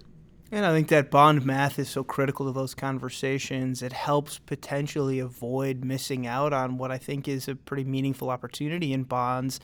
And 0.51 0.65
I 0.65 0.71
think 0.71 0.87
that 0.89 1.11
bond 1.11 1.45
math 1.45 1.79
is 1.79 1.89
so 1.89 2.03
critical 2.03 2.45
to 2.45 2.51
those 2.51 2.75
conversations. 2.75 3.81
It 3.81 3.91
helps 3.91 4.39
potentially 4.39 5.19
avoid 5.19 5.83
missing 5.83 6.27
out 6.27 6.53
on 6.53 6.77
what 6.77 6.91
I 6.91 6.97
think 6.97 7.27
is 7.27 7.47
a 7.47 7.55
pretty 7.55 7.83
meaningful 7.83 8.29
opportunity 8.29 8.93
in 8.93 9.03
bonds. 9.03 9.59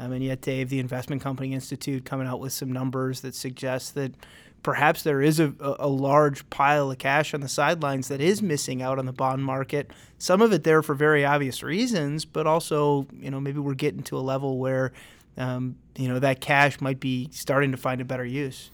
I 0.00 0.06
mean, 0.06 0.22
yet 0.22 0.40
Dave, 0.40 0.70
the 0.70 0.80
Investment 0.80 1.20
Company 1.20 1.52
Institute, 1.52 2.06
coming 2.06 2.26
out 2.26 2.40
with 2.40 2.54
some 2.54 2.72
numbers 2.72 3.20
that 3.20 3.34
suggest 3.34 3.94
that 3.96 4.14
perhaps 4.62 5.02
there 5.02 5.20
is 5.20 5.38
a, 5.38 5.52
a 5.60 5.88
large 5.88 6.48
pile 6.48 6.90
of 6.90 6.98
cash 6.98 7.34
on 7.34 7.40
the 7.40 7.48
sidelines 7.48 8.08
that 8.08 8.20
is 8.20 8.42
missing 8.42 8.80
out 8.80 8.98
on 8.98 9.04
the 9.04 9.12
bond 9.12 9.44
market. 9.44 9.90
Some 10.16 10.40
of 10.40 10.52
it 10.52 10.64
there 10.64 10.82
for 10.82 10.94
very 10.94 11.24
obvious 11.24 11.62
reasons, 11.62 12.24
but 12.24 12.46
also, 12.46 13.06
you 13.18 13.30
know, 13.30 13.40
maybe 13.40 13.58
we're 13.58 13.74
getting 13.74 14.02
to 14.04 14.16
a 14.16 14.20
level 14.20 14.58
where, 14.58 14.92
um, 15.36 15.76
you 15.96 16.08
know, 16.08 16.18
that 16.18 16.40
cash 16.40 16.80
might 16.80 16.98
be 16.98 17.28
starting 17.30 17.70
to 17.70 17.76
find 17.76 18.00
a 18.00 18.04
better 18.04 18.24
use. 18.24 18.70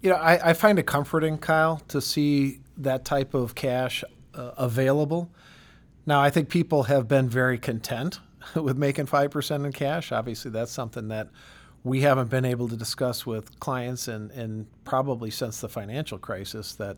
You 0.00 0.10
know, 0.10 0.16
I, 0.16 0.50
I 0.50 0.52
find 0.52 0.78
it 0.78 0.86
comforting, 0.86 1.38
Kyle, 1.38 1.78
to 1.88 2.00
see 2.00 2.60
that 2.76 3.04
type 3.04 3.34
of 3.34 3.56
cash 3.56 4.04
uh, 4.34 4.52
available. 4.56 5.28
Now, 6.06 6.20
I 6.20 6.30
think 6.30 6.48
people 6.48 6.84
have 6.84 7.06
been 7.06 7.28
very 7.28 7.58
content 7.58 8.20
with 8.54 8.76
making 8.76 9.06
5% 9.06 9.64
in 9.64 9.72
cash. 9.72 10.12
Obviously, 10.12 10.50
that's 10.50 10.72
something 10.72 11.08
that 11.08 11.28
we 11.84 12.02
haven't 12.02 12.30
been 12.30 12.44
able 12.44 12.68
to 12.68 12.76
discuss 12.76 13.26
with 13.26 13.58
clients 13.58 14.06
and, 14.08 14.30
and 14.30 14.66
probably 14.84 15.30
since 15.30 15.60
the 15.60 15.68
financial 15.68 16.18
crisis 16.18 16.74
that 16.76 16.96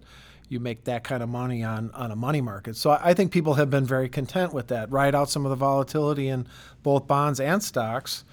you 0.49 0.61
make 0.61 0.85
that 0.85 1.05
kind 1.05 1.23
of 1.23 1.29
money 1.29 1.63
on, 1.63 1.91
on 1.93 2.11
a 2.11 2.17
money 2.17 2.43
market. 2.43 2.77
So 2.77 2.91
I 2.91 3.15
think 3.15 3.33
people 3.33 3.55
have 3.55 3.71
been 3.71 3.87
very 3.87 4.11
content 4.11 4.53
with 4.53 4.69
that. 4.69 4.91
Ride 4.91 5.15
out 5.15 5.31
some 5.31 5.47
of 5.47 5.51
the 5.51 5.57
volatility 5.57 6.29
in 6.29 6.47
both 6.83 7.07
bonds 7.07 7.41
and 7.41 7.63
stocks. 7.63 8.25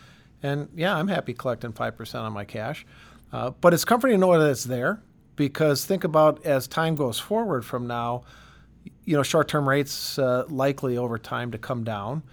And 0.44 0.68
yeah, 0.75 0.96
I'm 0.96 1.08
happy 1.08 1.34
collecting 1.34 1.72
5% 1.72 2.15
on 2.15 2.34
my 2.34 2.44
cash. 2.44 2.86
Uh, 3.32 3.51
but 3.51 3.74
it's 3.74 3.86
comforting 3.86 4.18
to 4.18 4.20
know 4.20 4.38
that 4.38 4.50
it's 4.50 4.65
there 4.65 5.01
because 5.38 5.86
think 5.86 6.03
about 6.03 6.46
as 6.46 6.68
time 6.68 6.96
goes 6.96 7.18
forward 7.18 7.63
from 7.63 7.88
now, 7.88 8.24
you 9.06 9.15
know, 9.15 9.24
short 9.24 9.48
term 9.48 9.68
rates 9.68 10.20
uh, 10.20 10.44
likely 10.50 10.98
over 10.98 11.18
time 11.18 11.51
to 11.51 11.58
come 11.58 11.84
down. 11.84 12.24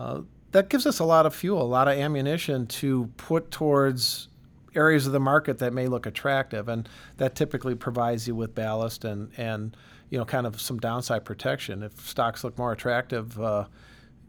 Uh, 0.00 0.22
that 0.52 0.70
gives 0.70 0.86
us 0.86 0.98
a 0.98 1.04
lot 1.04 1.26
of 1.26 1.34
fuel, 1.34 1.60
a 1.60 1.62
lot 1.62 1.86
of 1.86 1.98
ammunition 1.98 2.66
to 2.66 3.10
put 3.18 3.50
towards 3.50 4.28
areas 4.74 5.06
of 5.06 5.12
the 5.12 5.20
market 5.20 5.58
that 5.58 5.74
may 5.74 5.88
look 5.88 6.06
attractive, 6.06 6.68
and 6.68 6.88
that 7.18 7.34
typically 7.34 7.74
provides 7.74 8.26
you 8.26 8.34
with 8.34 8.54
ballast 8.54 9.04
and 9.04 9.30
and 9.36 9.76
you 10.08 10.18
know 10.18 10.24
kind 10.24 10.46
of 10.46 10.58
some 10.58 10.78
downside 10.78 11.24
protection. 11.24 11.82
If 11.82 12.08
stocks 12.08 12.42
look 12.42 12.56
more 12.56 12.72
attractive 12.72 13.38
uh, 13.38 13.66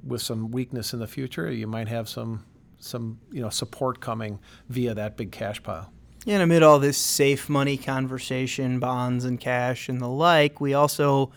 with 0.05 0.21
some 0.21 0.51
weakness 0.51 0.93
in 0.93 0.99
the 0.99 1.07
future, 1.07 1.49
you 1.49 1.67
might 1.67 1.87
have 1.87 2.09
some 2.09 2.43
some 2.79 3.19
you 3.31 3.41
know 3.41 3.49
support 3.49 4.01
coming 4.01 4.39
via 4.67 4.93
that 4.93 5.15
big 5.15 5.31
cash 5.31 5.63
pile. 5.63 5.93
And 6.27 6.43
amid 6.43 6.63
all 6.63 6.79
this 6.79 6.97
safe 6.97 7.47
money 7.47 7.77
conversation, 7.77 8.79
bonds 8.79 9.23
and 9.23 9.39
cash 9.39 9.87
and 9.87 10.01
the 10.01 10.09
like, 10.09 10.59
we 10.59 10.73
also 10.73 11.31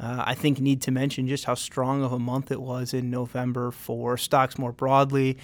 uh, 0.00 0.24
I 0.26 0.34
think 0.34 0.60
need 0.60 0.80
to 0.82 0.90
mention 0.90 1.28
just 1.28 1.44
how 1.44 1.54
strong 1.54 2.02
of 2.02 2.12
a 2.12 2.18
month 2.18 2.50
it 2.50 2.60
was 2.60 2.94
in 2.94 3.10
November 3.10 3.70
for 3.70 4.16
stocks 4.16 4.58
more 4.58 4.72
broadly. 4.72 5.36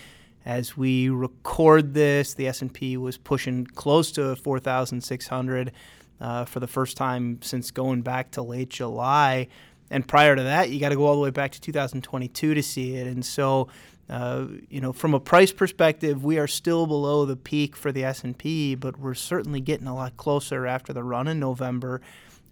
As 0.46 0.76
we 0.76 1.10
record 1.10 1.92
this, 1.92 2.32
the 2.34 2.46
S&P 2.48 2.96
was 2.96 3.18
pushing 3.18 3.66
close 3.66 4.10
to 4.12 4.34
4,600 4.36 5.72
uh, 6.20 6.44
for 6.46 6.60
the 6.60 6.66
first 6.66 6.96
time 6.96 7.42
since 7.42 7.70
going 7.70 8.00
back 8.00 8.30
to 8.32 8.42
late 8.42 8.70
July. 8.70 9.48
And 9.90 10.06
prior 10.06 10.34
to 10.34 10.42
that, 10.42 10.70
you 10.70 10.80
got 10.80 10.88
to 10.88 10.96
go 10.96 11.04
all 11.04 11.16
the 11.16 11.20
way 11.20 11.30
back 11.30 11.52
to 11.52 11.60
2022 11.60 12.54
to 12.54 12.62
see 12.62 12.96
it. 12.96 13.06
And 13.06 13.25
so, 13.25 13.68
uh, 14.08 14.46
you 14.70 14.80
know, 14.80 14.92
from 14.92 15.12
a 15.12 15.20
price 15.20 15.52
perspective, 15.52 16.25
we 16.25 16.38
are 16.38 16.46
still 16.46 16.86
below 16.86 17.26
the 17.26 17.36
peak 17.36 17.76
for 17.76 17.92
the 17.92 18.04
S&P, 18.04 18.75
but 18.75 18.98
we're 18.98 19.14
certainly 19.14 19.60
getting 19.60 19.86
a 19.86 19.94
lot 19.94 20.16
closer 20.16 20.66
after 20.66 20.92
the 20.92 21.04
run 21.04 21.28
in 21.28 21.38
November. 21.38 22.00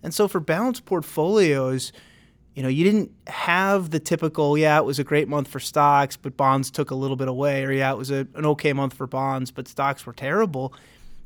And 0.05 0.15
so 0.15 0.29
for 0.29 0.39
balanced 0.39 0.85
portfolios, 0.85 1.93
you 2.55 2.63
know, 2.63 2.69
you 2.69 2.85
didn't 2.85 3.11
have 3.27 3.91
the 3.91 3.99
typical, 3.99 4.57
yeah, 4.57 4.79
it 4.79 4.85
was 4.85 4.99
a 5.01 5.05
great 5.05 5.29
month 5.29 5.49
for 5.49 5.59
stocks, 5.59 6.17
but 6.17 6.37
bonds 6.37 6.71
took 6.71 6.93
a 6.93 6.95
little 6.95 7.17
bit 7.17 7.27
away, 7.27 7.65
or 7.65 7.73
yeah, 7.73 7.91
it 7.91 7.99
was 7.99 8.11
a, 8.13 8.29
an 8.35 8.47
okay 8.47 8.73
month 8.73 8.95
for 8.95 9.07
bonds, 9.07 9.51
but 9.51 9.67
stocks 9.67 10.07
were 10.07 10.13
terrible. 10.13 10.73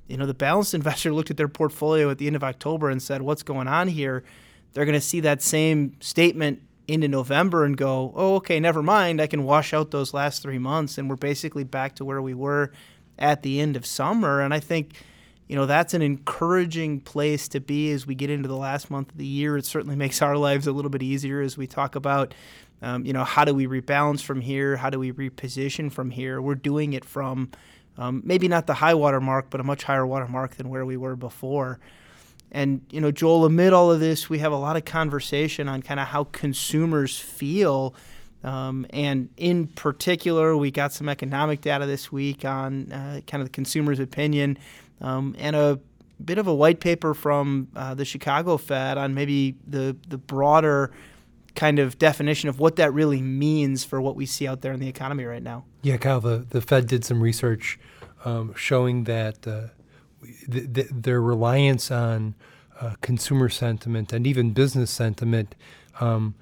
You 0.06 0.16
know, 0.16 0.26
the 0.26 0.32
balanced 0.32 0.73
investor 0.75 1.12
looked 1.12 1.30
at 1.30 1.37
their 1.37 1.49
portfolio 1.49 2.08
at 2.08 2.18
the 2.18 2.28
end 2.28 2.37
of 2.37 2.44
October 2.44 2.88
and 2.88 3.02
said, 3.02 3.20
what's 3.20 3.42
going 3.42 3.68
on 3.68 3.88
here? 3.88 4.25
They're 4.73 4.87
going 4.87 4.94
to 4.94 5.00
see 5.00 5.20
that 5.20 5.42
same 5.42 5.97
statement 6.00 6.62
into 6.87 7.08
November 7.08 7.64
and 7.64 7.76
go, 7.76 8.12
oh, 8.14 8.37
okay, 8.37 8.61
never 8.61 8.82
mind. 8.82 9.20
I 9.20 9.26
can 9.26 9.42
wash 9.42 9.75
out 9.75 9.90
those 9.90 10.14
last 10.14 10.40
three 10.40 10.58
months. 10.58 10.97
And 10.97 11.11
we're 11.11 11.16
basically 11.16 11.64
back 11.64 11.97
to 11.97 12.04
where 12.04 12.23
we 12.23 12.32
were 12.32 12.73
at 13.18 13.42
the 13.42 13.61
end 13.61 13.76
of 13.76 13.85
summer. 13.85 14.40
And 14.40 14.54
I 14.54 14.61
think 14.61 14.94
you 15.49 15.57
know 15.57 15.67
that's 15.67 15.95
an 15.95 16.02
encouraging 16.02 17.00
place 17.00 17.49
to 17.49 17.61
be 17.61 17.90
as 17.90 18.07
we 18.07 18.14
get 18.14 18.28
into 18.31 18.49
the 18.49 18.57
last 18.57 18.90
month 18.90 19.11
of 19.11 19.17
the 19.17 19.26
year. 19.26 19.57
It 19.57 19.64
certainly 19.64 19.97
makes 19.97 20.21
our 20.21 20.37
lives 20.37 20.67
a 20.67 20.73
little 20.73 20.90
bit 20.90 21.02
easier 21.02 21.40
as 21.40 21.57
we 21.57 21.67
talk 21.67 21.97
about, 21.97 22.35
um, 22.83 23.07
you 23.07 23.14
know, 23.14 23.25
how 23.25 23.45
do 23.45 23.55
we 23.55 23.67
rebalance 23.67 24.21
from 24.21 24.43
here? 24.43 24.76
How 24.76 24.90
do 24.90 24.99
we 24.99 25.11
reposition 25.11 25.90
from 25.90 26.11
here? 26.11 26.40
We're 26.43 26.55
doing 26.55 26.93
it 26.93 27.05
from 27.05 27.50
um, 27.97 28.23
maybe 28.25 28.47
not 28.47 28.67
the 28.67 28.75
high 28.75 28.95
water 28.95 29.21
mark, 29.21 29.47
but 29.49 29.61
a 29.61 29.64
much 29.64 29.85
higher 29.85 30.07
water 30.07 30.28
mark 30.28 30.57
than 30.57 30.69
where 30.69 30.85
we 30.85 30.99
were 30.99 31.17
before. 31.17 31.81
And 32.52 32.83
you 32.90 33.00
know, 33.00 33.11
Joel, 33.11 33.47
amid 33.47 33.73
all 33.73 33.90
of 33.90 34.00
this, 34.00 34.28
we 34.28 34.40
have 34.40 34.52
a 34.52 34.57
lot 34.57 34.76
of 34.76 34.85
conversation 34.85 35.67
on 35.67 35.81
kind 35.81 35.99
of 35.99 36.09
how 36.09 36.25
consumers 36.25 37.19
feel. 37.19 37.95
Um, 38.45 38.87
and 38.90 39.31
in 39.37 39.67
particular, 39.67 40.57
we 40.57 40.71
got 40.71 40.93
some 40.93 41.09
economic 41.09 41.62
data 41.62 41.87
this 41.87 42.12
week 42.12 42.45
on 42.45 42.93
uh, 42.93 43.21
kind 43.26 43.40
of 43.43 43.49
the 43.49 43.52
consumer's 43.52 43.99
opinion 43.99 44.59
um, 45.00 45.35
and 45.38 45.55
a 45.57 45.78
bit 46.25 46.38
of 46.38 46.47
a 46.47 46.55
white 46.55 46.81
paper 46.81 47.14
from 47.14 47.69
uh, 47.76 47.95
the 47.95 48.05
Chicago 48.05 48.57
Fed 48.57 48.99
on 48.99 49.14
maybe 49.14 49.57
the 49.67 49.97
the 50.09 50.19
broader 50.19 50.90
kind 51.55 51.81
of 51.81 51.99
definition 51.99 52.49
of 52.49 52.61
what 52.61 52.76
that 52.76 52.93
really 52.95 53.21
means 53.21 53.85
for 53.85 54.00
what 54.00 54.14
we 54.14 54.25
see 54.25 54.47
out 54.47 54.61
there 54.61 54.73
in 54.73 54.78
the 54.78 54.88
economy 54.88 55.25
right 55.25 55.43
now. 55.43 55.64
Yeah, 55.83 55.97
Kyle, 55.97 56.21
the, 56.21 56.47
the 56.49 56.61
Fed 56.61 56.87
did 56.87 57.05
some 57.05 57.21
research 57.21 57.81
um, 58.25 58.55
showing 58.57 59.05
that 59.05 59.47
uh, 59.47 59.69
th- 60.50 60.73
th- 60.73 60.88
their 60.93 61.21
reliance 61.21 61.90
on 61.90 62.37
uh, 62.81 62.95
consumer 63.00 63.49
sentiment 63.49 64.12
and 64.12 64.25
even 64.25 64.52
business 64.52 64.90
sentiment 64.90 65.57
um, 66.00 66.37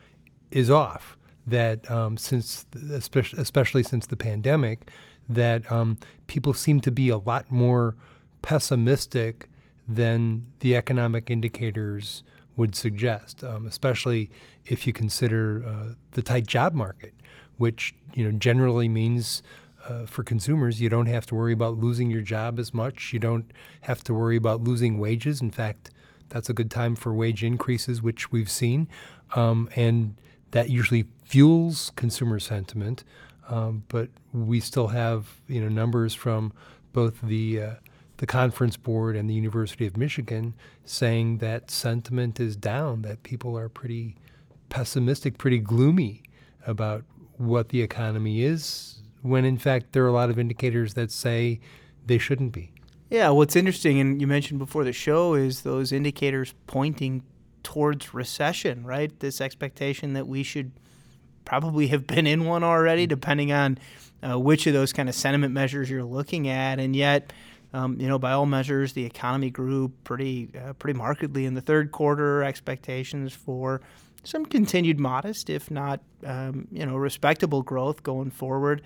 is 0.51 0.71
off. 0.71 1.17
That 1.47 1.89
um, 1.91 2.19
since, 2.19 2.67
especially, 2.91 3.41
especially 3.41 3.85
since 3.85 4.07
the 4.07 4.17
pandemic, 4.17 4.91
that 5.29 5.71
um, 5.71 5.97
people 6.27 6.53
seem 6.53 6.81
to 6.81 6.91
be 6.91 7.09
a 7.09 7.19
lot 7.19 7.51
more 7.51 7.95
pessimistic 8.43 9.49
than 9.88 10.47
the 10.61 10.76
economic 10.76 11.31
indicators 11.31 12.23
would 12.57 12.75
suggest, 12.75 13.45
um, 13.45 13.66
especially 13.66 14.31
if 14.64 14.87
you 14.87 14.93
consider 14.93 15.64
uh, 15.66 15.95
the 16.12 16.23
tight 16.23 16.47
job 16.47 16.75
market, 16.75 17.14
which 17.59 17.95
you 18.14 18.25
know 18.25 18.37
generally 18.37 18.88
means 18.88 19.43
uh, 19.88 20.07
for 20.07 20.25
consumers 20.25 20.81
you 20.81 20.88
don't 20.88 21.07
have 21.07 21.26
to 21.26 21.35
worry 21.35 21.52
about 21.52 21.76
losing 21.76 22.11
your 22.11 22.23
job 22.23 22.59
as 22.59 22.75
much. 22.75 23.12
You 23.12 23.19
don't 23.19 23.50
have 23.83 24.02
to 24.05 24.14
worry 24.14 24.37
about 24.37 24.62
losing 24.62 24.99
wages. 24.99 25.40
In 25.40 25.50
fact, 25.50 25.90
that's 26.28 26.49
a 26.49 26.55
good 26.55 26.71
time 26.71 26.97
for 26.97 27.12
wage 27.14 27.45
increases, 27.45 28.02
which 28.02 28.33
we've 28.33 28.50
seen, 28.50 28.88
um, 29.35 29.69
and 29.76 30.16
that 30.50 30.71
usually 30.71 31.07
fuels 31.25 31.93
consumer 31.97 32.40
sentiment. 32.40 33.05
Um, 33.49 33.85
but 33.88 34.09
we 34.33 34.59
still 34.59 34.88
have 34.88 35.40
you 35.47 35.61
know 35.61 35.69
numbers 35.69 36.14
from 36.14 36.52
both 36.93 37.21
the 37.21 37.61
uh, 37.61 37.75
the 38.18 38.26
conference 38.26 38.76
board 38.76 39.16
and 39.16 39.28
the 39.28 39.35
University 39.35 39.87
of 39.87 39.96
Michigan 39.96 40.54
saying 40.85 41.38
that 41.38 41.70
sentiment 41.70 42.40
is 42.40 42.56
down, 42.56 43.02
that 43.02 43.23
people 43.23 43.56
are 43.58 43.68
pretty 43.68 44.16
pessimistic, 44.68 45.38
pretty 45.38 45.58
gloomy 45.58 46.23
about 46.66 47.04
what 47.37 47.68
the 47.68 47.82
economy 47.82 48.42
is, 48.42 49.02
when 49.23 49.44
in 49.44 49.58
fact 49.58 49.92
there 49.92 50.04
are 50.04 50.08
a 50.08 50.12
lot 50.12 50.30
of 50.30 50.38
indicators 50.38 50.94
that 50.94 51.11
say 51.11 51.61
they 52.06 52.18
shouldn't 52.18 52.52
be. 52.52 52.73
Yeah, 53.11 53.30
what's 53.30 53.54
interesting, 53.54 54.00
and 54.00 54.20
you 54.20 54.26
mentioned 54.26 54.58
before 54.58 54.82
the 54.82 54.92
show, 54.92 55.35
is 55.35 55.62
those 55.62 55.92
indicators 55.92 56.54
pointing 56.66 57.23
towards 57.62 58.12
recession, 58.14 58.85
right? 58.85 59.18
This 59.20 59.40
expectation 59.40 60.14
that 60.14 60.26
we 60.26 60.42
should 60.42 60.73
probably 61.44 61.88
have 61.88 62.06
been 62.08 62.26
in 62.26 62.44
one 62.44 62.64
already, 62.64 63.06
depending 63.06 63.52
on 63.52 63.78
uh, 64.23 64.38
which 64.38 64.66
of 64.66 64.73
those 64.73 64.92
kind 64.92 65.08
of 65.08 65.14
sentiment 65.14 65.52
measures 65.52 65.88
you're 65.88 66.04
looking 66.04 66.49
at. 66.49 66.80
And 66.80 66.96
yet, 66.96 67.32
um, 67.73 68.00
you 68.00 68.08
know, 68.08 68.18
by 68.18 68.32
all 68.32 68.46
measures, 68.46 68.92
the 68.92 69.04
economy 69.04 69.50
grew 69.50 69.88
pretty 70.04 70.50
uh, 70.56 70.73
pretty 70.75 70.96
markedly 70.99 71.46
in 71.46 71.54
the 71.54 71.61
third 71.61 71.92
quarter. 71.92 72.42
Expectations 72.42 73.32
for 73.32 73.80
some 74.25 74.44
continued 74.44 74.99
modest, 74.99 75.50
if 75.50 75.70
not 75.70 76.00
um, 76.25 76.68
you 76.70 76.85
know, 76.85 76.96
respectable 76.96 77.62
growth 77.62 78.02
going 78.02 78.30
forward. 78.30 78.82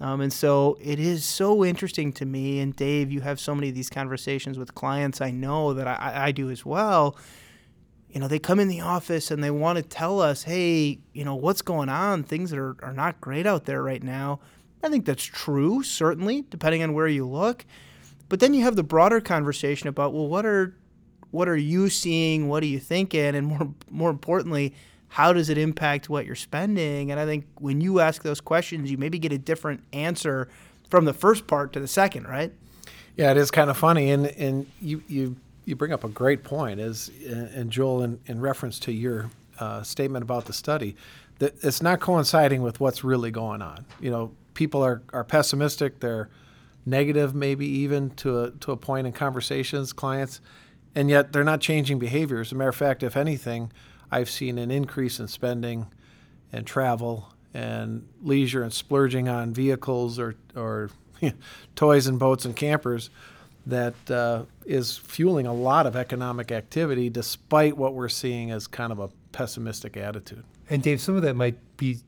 Um, 0.00 0.20
and 0.20 0.32
so 0.32 0.76
it 0.80 0.98
is 0.98 1.24
so 1.24 1.64
interesting 1.64 2.12
to 2.14 2.26
me. 2.26 2.58
And 2.58 2.74
Dave, 2.74 3.12
you 3.12 3.20
have 3.20 3.38
so 3.38 3.54
many 3.54 3.68
of 3.68 3.74
these 3.74 3.88
conversations 3.88 4.58
with 4.58 4.74
clients. 4.74 5.20
I 5.20 5.30
know 5.30 5.74
that 5.74 5.86
I, 5.86 6.26
I 6.26 6.32
do 6.32 6.50
as 6.50 6.66
well. 6.66 7.16
You 8.10 8.20
know, 8.20 8.28
they 8.28 8.38
come 8.40 8.60
in 8.60 8.68
the 8.68 8.80
office 8.80 9.30
and 9.30 9.42
they 9.42 9.50
want 9.50 9.76
to 9.76 9.82
tell 9.82 10.20
us, 10.20 10.42
hey, 10.42 10.98
you 11.12 11.24
know, 11.24 11.36
what's 11.36 11.62
going 11.62 11.88
on? 11.88 12.24
Things 12.24 12.52
are, 12.52 12.76
are 12.82 12.92
not 12.92 13.20
great 13.20 13.46
out 13.46 13.64
there 13.64 13.82
right 13.82 14.02
now. 14.02 14.40
I 14.82 14.88
think 14.88 15.06
that's 15.06 15.24
true, 15.24 15.82
certainly, 15.82 16.44
depending 16.50 16.82
on 16.82 16.92
where 16.92 17.06
you 17.06 17.26
look. 17.26 17.64
But 18.32 18.40
then 18.40 18.54
you 18.54 18.62
have 18.62 18.76
the 18.76 18.82
broader 18.82 19.20
conversation 19.20 19.88
about 19.88 20.14
well, 20.14 20.26
what 20.26 20.46
are 20.46 20.74
what 21.32 21.50
are 21.50 21.56
you 21.56 21.90
seeing? 21.90 22.48
What 22.48 22.62
are 22.62 22.66
you 22.66 22.80
thinking? 22.80 23.34
And 23.34 23.46
more 23.46 23.74
more 23.90 24.08
importantly, 24.08 24.72
how 25.08 25.34
does 25.34 25.50
it 25.50 25.58
impact 25.58 26.08
what 26.08 26.24
you're 26.24 26.34
spending? 26.34 27.10
And 27.10 27.20
I 27.20 27.26
think 27.26 27.44
when 27.56 27.82
you 27.82 28.00
ask 28.00 28.22
those 28.22 28.40
questions, 28.40 28.90
you 28.90 28.96
maybe 28.96 29.18
get 29.18 29.32
a 29.32 29.38
different 29.38 29.84
answer 29.92 30.48
from 30.88 31.04
the 31.04 31.12
first 31.12 31.46
part 31.46 31.74
to 31.74 31.80
the 31.80 31.86
second, 31.86 32.26
right? 32.26 32.54
Yeah, 33.18 33.32
it 33.32 33.36
is 33.36 33.50
kind 33.50 33.68
of 33.68 33.76
funny, 33.76 34.10
and 34.10 34.28
and 34.28 34.66
you 34.80 35.02
you 35.08 35.36
you 35.66 35.76
bring 35.76 35.92
up 35.92 36.02
a 36.02 36.08
great 36.08 36.42
point, 36.42 36.80
as 36.80 37.10
and 37.28 37.70
Joel, 37.70 38.02
in, 38.02 38.18
in 38.24 38.40
reference 38.40 38.78
to 38.78 38.92
your 38.92 39.28
uh, 39.58 39.82
statement 39.82 40.22
about 40.22 40.46
the 40.46 40.54
study, 40.54 40.96
that 41.38 41.62
it's 41.62 41.82
not 41.82 42.00
coinciding 42.00 42.62
with 42.62 42.80
what's 42.80 43.04
really 43.04 43.30
going 43.30 43.60
on. 43.60 43.84
You 44.00 44.10
know, 44.10 44.32
people 44.54 44.82
are 44.82 45.02
are 45.12 45.22
pessimistic. 45.22 46.00
They're 46.00 46.30
negative, 46.84 47.34
maybe 47.34 47.66
even 47.66 48.10
to 48.10 48.40
a, 48.40 48.50
to 48.50 48.72
a 48.72 48.76
point 48.76 49.06
in 49.06 49.12
conversations, 49.12 49.92
clients, 49.92 50.40
and 50.94 51.08
yet 51.08 51.32
they're 51.32 51.44
not 51.44 51.60
changing 51.60 51.98
behavior. 51.98 52.40
As 52.40 52.52
a 52.52 52.54
matter 52.54 52.70
of 52.70 52.76
fact, 52.76 53.02
if 53.02 53.16
anything, 53.16 53.72
I've 54.10 54.28
seen 54.28 54.58
an 54.58 54.70
increase 54.70 55.18
in 55.20 55.28
spending 55.28 55.86
and 56.52 56.66
travel 56.66 57.32
and 57.54 58.06
leisure 58.22 58.62
and 58.62 58.72
splurging 58.72 59.28
on 59.28 59.54
vehicles 59.54 60.18
or, 60.18 60.34
or 60.54 60.90
toys 61.76 62.06
and 62.06 62.18
boats 62.18 62.44
and 62.44 62.54
campers 62.54 63.10
that 63.66 64.10
uh, 64.10 64.44
is 64.66 64.98
fueling 64.98 65.46
a 65.46 65.54
lot 65.54 65.86
of 65.86 65.94
economic 65.94 66.50
activity 66.50 67.08
despite 67.08 67.76
what 67.76 67.94
we're 67.94 68.08
seeing 68.08 68.50
as 68.50 68.66
kind 68.66 68.92
of 68.92 68.98
a 68.98 69.08
pessimistic 69.30 69.96
attitude. 69.96 70.44
And 70.68 70.82
Dave, 70.82 71.00
some 71.00 71.16
of 71.16 71.22
that 71.22 71.34
might 71.34 71.56
be 71.76 71.98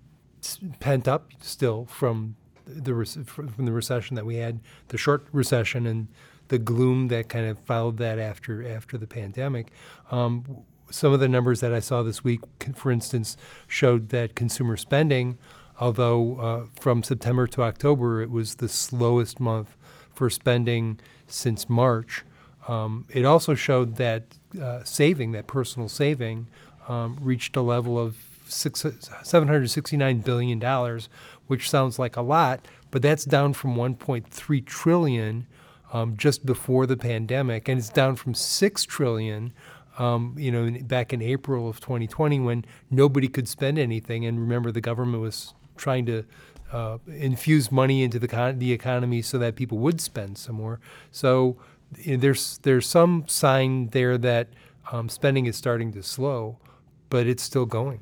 pent 0.80 1.08
up 1.08 1.30
still 1.40 1.86
from 1.86 2.36
the 2.66 3.24
from 3.26 3.64
the 3.64 3.72
recession 3.72 4.16
that 4.16 4.26
we 4.26 4.36
had, 4.36 4.60
the 4.88 4.98
short 4.98 5.26
recession, 5.32 5.86
and 5.86 6.08
the 6.48 6.58
gloom 6.58 7.08
that 7.08 7.28
kind 7.28 7.46
of 7.46 7.58
followed 7.60 7.98
that 7.98 8.18
after 8.18 8.66
after 8.66 8.98
the 8.98 9.06
pandemic. 9.06 9.70
Um, 10.10 10.64
some 10.90 11.12
of 11.12 11.20
the 11.20 11.28
numbers 11.28 11.60
that 11.60 11.72
I 11.72 11.80
saw 11.80 12.02
this 12.02 12.22
week, 12.22 12.40
for 12.74 12.92
instance, 12.92 13.36
showed 13.66 14.10
that 14.10 14.34
consumer 14.34 14.76
spending, 14.76 15.38
although 15.80 16.36
uh, 16.36 16.80
from 16.80 17.02
September 17.02 17.46
to 17.48 17.62
October 17.62 18.22
it 18.22 18.30
was 18.30 18.56
the 18.56 18.68
slowest 18.68 19.40
month 19.40 19.76
for 20.12 20.30
spending 20.30 21.00
since 21.26 21.68
March. 21.68 22.24
Um, 22.68 23.06
it 23.10 23.24
also 23.24 23.54
showed 23.54 23.96
that 23.96 24.24
uh, 24.60 24.84
saving, 24.84 25.32
that 25.32 25.46
personal 25.46 25.88
saving, 25.88 26.46
um, 26.88 27.18
reached 27.20 27.56
a 27.56 27.62
level 27.62 27.98
of 27.98 28.16
six, 28.46 28.82
$769 28.82 30.24
billion, 30.24 31.00
which 31.46 31.70
sounds 31.70 31.98
like 31.98 32.16
a 32.16 32.22
lot, 32.22 32.66
but 32.90 33.02
that's 33.02 33.24
down 33.24 33.52
from 33.52 33.76
1.3 33.76 34.64
trillion 34.66 35.46
um, 35.92 36.16
just 36.16 36.44
before 36.44 36.86
the 36.86 36.96
pandemic, 36.96 37.68
and 37.68 37.78
it's 37.78 37.88
down 37.88 38.16
from 38.16 38.34
six 38.34 38.84
trillion 38.84 39.52
Um, 39.96 40.34
you 40.36 40.50
know, 40.50 40.76
back 40.82 41.12
in 41.12 41.22
April 41.22 41.68
of 41.68 41.78
2020, 41.78 42.40
when 42.40 42.64
nobody 42.90 43.28
could 43.28 43.46
spend 43.46 43.78
anything, 43.78 44.26
and 44.26 44.40
remember 44.40 44.72
the 44.72 44.80
government 44.80 45.22
was 45.22 45.54
trying 45.76 46.04
to 46.06 46.24
uh, 46.72 46.98
infuse 47.06 47.70
money 47.70 48.02
into 48.02 48.18
the 48.18 48.26
con- 48.26 48.58
the 48.58 48.72
economy 48.72 49.22
so 49.22 49.38
that 49.38 49.54
people 49.54 49.78
would 49.78 50.00
spend 50.00 50.36
some 50.36 50.56
more. 50.56 50.80
So 51.12 51.58
you 51.98 52.16
know, 52.16 52.20
there's 52.20 52.58
there's 52.58 52.88
some 52.88 53.24
sign 53.28 53.90
there 53.90 54.18
that 54.18 54.48
um, 54.90 55.08
spending 55.08 55.46
is 55.46 55.56
starting 55.56 55.92
to 55.92 56.02
slow, 56.02 56.58
but 57.08 57.28
it's 57.28 57.44
still 57.44 57.66
going. 57.66 58.00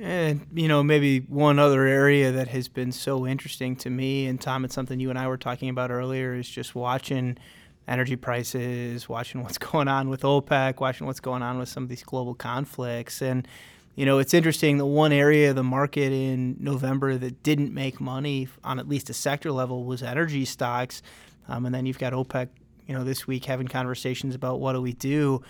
And 0.00 0.46
you 0.52 0.66
know, 0.66 0.82
maybe 0.82 1.20
one 1.20 1.58
other 1.58 1.86
area 1.86 2.32
that 2.32 2.48
has 2.48 2.68
been 2.68 2.90
so 2.90 3.26
interesting 3.26 3.76
to 3.76 3.90
me, 3.90 4.26
and 4.26 4.40
Tom, 4.40 4.64
it's 4.64 4.74
something 4.74 4.98
you 4.98 5.10
and 5.10 5.18
I 5.18 5.28
were 5.28 5.36
talking 5.36 5.68
about 5.68 5.90
earlier, 5.90 6.34
is 6.34 6.48
just 6.48 6.74
watching 6.74 7.38
energy 7.86 8.16
prices, 8.16 9.08
watching 9.08 9.42
what's 9.42 9.58
going 9.72 9.88
on 9.88 10.08
with 10.08 10.22
OPEC, 10.22 10.80
watching 10.80 11.06
what's 11.06 11.20
going 11.20 11.42
on 11.42 11.58
with 11.58 11.68
some 11.68 11.84
of 11.84 11.88
these 11.88 12.02
global 12.02 12.34
conflicts, 12.34 13.22
and 13.22 13.46
you 13.94 14.04
know, 14.04 14.18
it's 14.18 14.34
interesting. 14.34 14.78
The 14.78 14.86
one 14.86 15.12
area 15.12 15.50
of 15.50 15.56
the 15.56 15.62
market 15.62 16.12
in 16.12 16.56
November 16.58 17.16
that 17.16 17.44
didn't 17.44 17.72
make 17.72 18.00
money 18.00 18.48
on 18.64 18.80
at 18.80 18.88
least 18.88 19.08
a 19.08 19.14
sector 19.14 19.52
level 19.52 19.84
was 19.84 20.02
energy 20.02 20.44
stocks, 20.44 21.02
um, 21.46 21.66
and 21.66 21.72
then 21.72 21.86
you've 21.86 22.00
got 22.00 22.12
OPEC, 22.12 22.48
you 22.88 22.94
know, 22.96 23.04
this 23.04 23.28
week 23.28 23.44
having 23.44 23.68
conversations 23.68 24.34
about 24.34 24.58
what 24.58 24.72
do 24.72 24.82
we 24.82 24.92
do 24.92 25.40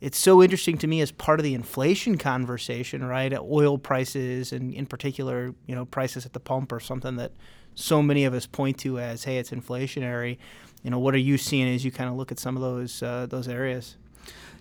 it's 0.00 0.18
so 0.18 0.42
interesting 0.42 0.78
to 0.78 0.86
me 0.86 1.00
as 1.00 1.12
part 1.12 1.40
of 1.40 1.44
the 1.44 1.54
inflation 1.54 2.16
conversation, 2.16 3.04
right? 3.04 3.32
Oil 3.34 3.76
prices 3.76 4.52
and 4.52 4.72
in 4.72 4.86
particular, 4.86 5.54
you 5.66 5.74
know, 5.74 5.84
prices 5.84 6.24
at 6.24 6.32
the 6.32 6.40
pump 6.40 6.72
or 6.72 6.80
something 6.80 7.16
that 7.16 7.32
so 7.74 8.02
many 8.02 8.24
of 8.24 8.34
us 8.34 8.46
point 8.46 8.78
to 8.78 8.98
as, 8.98 9.24
hey, 9.24 9.38
it's 9.38 9.50
inflationary. 9.50 10.38
You 10.82 10.90
know, 10.90 10.98
what 10.98 11.14
are 11.14 11.18
you 11.18 11.36
seeing 11.36 11.72
as 11.74 11.84
you 11.84 11.92
kind 11.92 12.08
of 12.08 12.16
look 12.16 12.32
at 12.32 12.38
some 12.38 12.56
of 12.56 12.62
those 12.62 13.02
uh, 13.02 13.26
those 13.26 13.46
areas? 13.46 13.96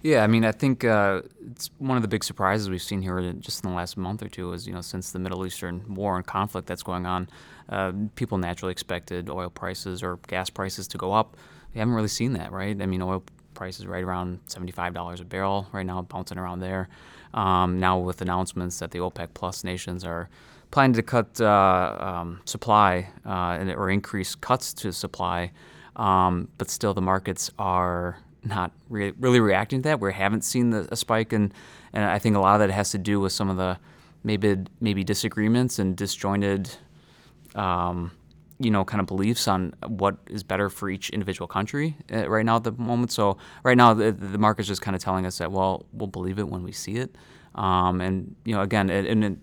Yeah, 0.01 0.23
I 0.23 0.27
mean, 0.27 0.45
I 0.45 0.53
think 0.53 0.85
uh, 0.85 1.23
it's 1.51 1.69
one 1.77 1.97
of 1.97 2.01
the 2.01 2.07
big 2.07 2.23
surprises 2.23 2.69
we've 2.69 2.81
seen 2.81 3.01
here 3.01 3.33
just 3.33 3.63
in 3.63 3.69
the 3.69 3.75
last 3.75 3.97
month 3.97 4.23
or 4.23 4.29
two 4.29 4.53
is, 4.53 4.65
you 4.65 4.73
know, 4.73 4.79
since 4.79 5.11
the 5.11 5.19
Middle 5.19 5.45
Eastern 5.45 5.83
war 5.93 6.15
and 6.15 6.25
conflict 6.25 6.67
that's 6.67 6.83
going 6.83 7.05
on, 7.05 7.27
uh, 7.67 7.91
people 8.15 8.37
naturally 8.37 8.71
expected 8.71 9.29
oil 9.29 9.49
prices 9.49 10.01
or 10.01 10.17
gas 10.27 10.49
prices 10.49 10.87
to 10.89 10.97
go 10.97 11.11
up. 11.11 11.35
We 11.73 11.79
haven't 11.79 11.93
really 11.93 12.07
seen 12.07 12.33
that, 12.33 12.53
right? 12.53 12.81
I 12.81 12.85
mean, 12.85 13.01
oil 13.01 13.23
price 13.53 13.79
is 13.79 13.87
right 13.87 14.03
around 14.03 14.39
$75 14.47 15.21
a 15.21 15.25
barrel 15.25 15.67
right 15.71 15.85
now, 15.85 16.01
bouncing 16.01 16.37
around 16.37 16.59
there. 16.59 16.89
Um, 17.33 17.79
now 17.79 17.99
with 17.99 18.21
announcements 18.21 18.79
that 18.79 18.91
the 18.91 18.99
OPEC 18.99 19.29
plus 19.33 19.63
nations 19.63 20.03
are 20.03 20.29
planning 20.71 20.93
to 20.93 21.03
cut 21.03 21.39
uh, 21.41 21.97
um, 21.99 22.41
supply 22.45 23.09
uh, 23.25 23.73
or 23.75 23.89
increase 23.89 24.35
cuts 24.35 24.73
to 24.75 24.91
supply, 24.91 25.51
um, 25.95 26.47
but 26.57 26.69
still 26.69 26.93
the 26.93 27.01
markets 27.01 27.51
are 27.59 28.17
not 28.43 28.71
re- 28.89 29.13
really 29.19 29.39
reacting 29.39 29.81
to 29.81 29.89
that. 29.89 29.99
We 29.99 30.13
haven't 30.13 30.43
seen 30.43 30.69
the, 30.71 30.87
a 30.91 30.95
spike, 30.95 31.33
and 31.33 31.53
and 31.93 32.05
I 32.05 32.19
think 32.19 32.35
a 32.35 32.39
lot 32.39 32.59
of 32.61 32.67
that 32.67 32.73
has 32.73 32.91
to 32.91 32.97
do 32.97 33.19
with 33.19 33.33
some 33.33 33.49
of 33.49 33.57
the 33.57 33.77
maybe 34.23 34.57
maybe 34.79 35.03
disagreements 35.03 35.79
and 35.79 35.95
disjointed 35.95 36.69
um, 37.55 38.11
you 38.59 38.69
know, 38.69 38.83
kind 38.83 38.99
of 38.99 39.07
beliefs 39.07 39.47
on 39.47 39.73
what 39.87 40.17
is 40.29 40.43
better 40.43 40.69
for 40.69 40.89
each 40.89 41.09
individual 41.11 41.47
country 41.47 41.95
uh, 42.13 42.29
right 42.29 42.45
now 42.45 42.57
at 42.57 42.63
the 42.63 42.73
moment. 42.73 43.11
So 43.11 43.37
right 43.63 43.77
now, 43.77 43.93
the, 43.93 44.11
the 44.11 44.37
market's 44.37 44.67
just 44.67 44.81
kind 44.81 44.95
of 44.95 45.01
telling 45.01 45.25
us 45.25 45.37
that, 45.37 45.51
well, 45.51 45.85
we'll 45.93 46.07
believe 46.07 46.39
it 46.39 46.47
when 46.49 46.63
we 46.63 46.71
see 46.71 46.97
it. 46.97 47.15
Um, 47.55 48.01
and 48.01 48.35
you 48.45 48.53
know, 48.53 48.61
again, 48.61 48.89
it, 48.89 49.05
and 49.05 49.23
it, 49.23 49.37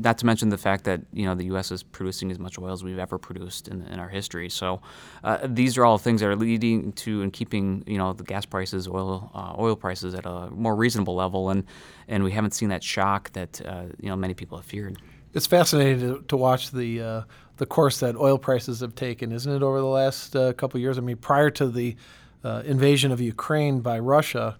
not 0.00 0.18
to 0.18 0.26
mention 0.26 0.48
the 0.48 0.58
fact 0.58 0.84
that 0.84 1.00
you 1.12 1.24
know 1.24 1.34
the 1.34 1.46
U.S. 1.46 1.72
is 1.72 1.82
producing 1.82 2.30
as 2.30 2.38
much 2.38 2.58
oil 2.58 2.72
as 2.72 2.84
we've 2.84 2.98
ever 2.98 3.18
produced 3.18 3.68
in, 3.68 3.82
in 3.82 3.98
our 3.98 4.08
history. 4.08 4.48
So 4.48 4.80
uh, 5.24 5.38
these 5.44 5.76
are 5.76 5.84
all 5.84 5.98
things 5.98 6.20
that 6.20 6.28
are 6.28 6.36
leading 6.36 6.92
to 6.92 7.22
and 7.22 7.32
keeping 7.32 7.82
you 7.86 7.98
know 7.98 8.12
the 8.12 8.24
gas 8.24 8.44
prices, 8.44 8.86
oil 8.86 9.30
uh, 9.34 9.54
oil 9.58 9.76
prices 9.76 10.14
at 10.14 10.24
a 10.26 10.50
more 10.50 10.76
reasonable 10.76 11.14
level, 11.14 11.50
and 11.50 11.64
and 12.06 12.22
we 12.22 12.32
haven't 12.32 12.52
seen 12.52 12.68
that 12.68 12.82
shock 12.82 13.32
that 13.32 13.60
uh, 13.66 13.84
you 14.00 14.08
know 14.08 14.16
many 14.16 14.34
people 14.34 14.58
have 14.58 14.66
feared. 14.66 14.98
It's 15.34 15.46
fascinating 15.46 16.00
to, 16.00 16.22
to 16.28 16.36
watch 16.36 16.70
the 16.70 17.02
uh, 17.02 17.22
the 17.58 17.66
course 17.66 18.00
that 18.00 18.16
oil 18.16 18.38
prices 18.38 18.80
have 18.80 18.94
taken, 18.94 19.32
isn't 19.32 19.52
it, 19.52 19.62
over 19.62 19.80
the 19.80 19.86
last 19.86 20.34
uh, 20.34 20.52
couple 20.54 20.80
years? 20.80 20.96
I 20.96 21.00
mean, 21.00 21.16
prior 21.16 21.50
to 21.50 21.68
the 21.68 21.96
uh, 22.42 22.62
invasion 22.64 23.12
of 23.12 23.20
Ukraine 23.20 23.80
by 23.80 23.98
Russia, 23.98 24.56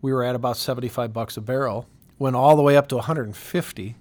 we 0.00 0.12
were 0.12 0.22
at 0.22 0.36
about 0.36 0.56
75 0.56 1.12
bucks 1.12 1.36
a 1.36 1.40
barrel, 1.40 1.88
went 2.18 2.36
all 2.36 2.56
the 2.56 2.62
way 2.62 2.76
up 2.76 2.88
to 2.88 2.96
150, 2.96 3.96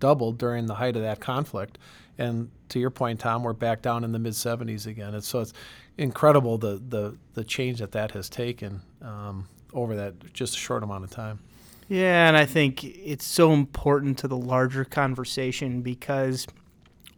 doubled 0.00 0.38
during 0.38 0.66
the 0.66 0.76
height 0.76 0.96
of 0.96 1.02
that 1.02 1.20
conflict. 1.20 1.78
And 2.18 2.50
to 2.70 2.78
your 2.78 2.90
point, 2.90 3.20
Tom, 3.20 3.42
we're 3.42 3.52
back 3.52 3.82
down 3.82 4.04
in 4.04 4.12
the 4.12 4.18
mid 4.18 4.32
70s 4.32 4.86
again. 4.86 5.14
And 5.14 5.22
so 5.22 5.40
it's 5.40 5.52
incredible 5.98 6.56
the, 6.56 6.82
the, 6.88 7.16
the 7.34 7.44
change 7.44 7.80
that 7.80 7.92
that 7.92 8.12
has 8.12 8.30
taken 8.30 8.80
um, 9.02 9.46
over 9.74 9.94
that 9.96 10.32
just 10.32 10.54
a 10.54 10.58
short 10.58 10.82
amount 10.82 11.04
of 11.04 11.10
time. 11.10 11.40
Yeah, 11.88 12.26
and 12.26 12.36
I 12.36 12.46
think 12.46 12.82
it's 12.84 13.24
so 13.24 13.52
important 13.52 14.18
to 14.18 14.28
the 14.28 14.36
larger 14.36 14.86
conversation 14.86 15.82
because– 15.82 16.46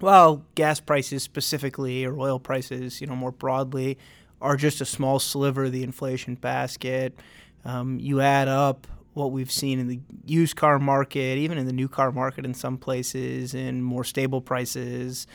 well, 0.00 0.44
gas 0.54 0.80
prices 0.80 1.22
specifically, 1.22 2.04
or 2.04 2.18
oil 2.18 2.38
prices, 2.38 3.00
you 3.00 3.06
know, 3.06 3.16
more 3.16 3.32
broadly, 3.32 3.98
are 4.40 4.56
just 4.56 4.80
a 4.80 4.84
small 4.84 5.18
sliver 5.18 5.64
of 5.64 5.72
the 5.72 5.82
inflation 5.82 6.34
basket. 6.34 7.18
Um, 7.64 7.98
you 7.98 8.20
add 8.20 8.48
up 8.48 8.86
what 9.14 9.32
we've 9.32 9.50
seen 9.50 9.78
in 9.80 9.88
the 9.88 10.00
used 10.24 10.56
car 10.56 10.78
market, 10.78 11.38
even 11.38 11.58
in 11.58 11.66
the 11.66 11.72
new 11.72 11.88
car 11.88 12.12
market 12.12 12.44
in 12.44 12.54
some 12.54 12.78
places, 12.78 13.54
and 13.54 13.84
more 13.84 14.04
stable 14.04 14.40
prices. 14.40 15.26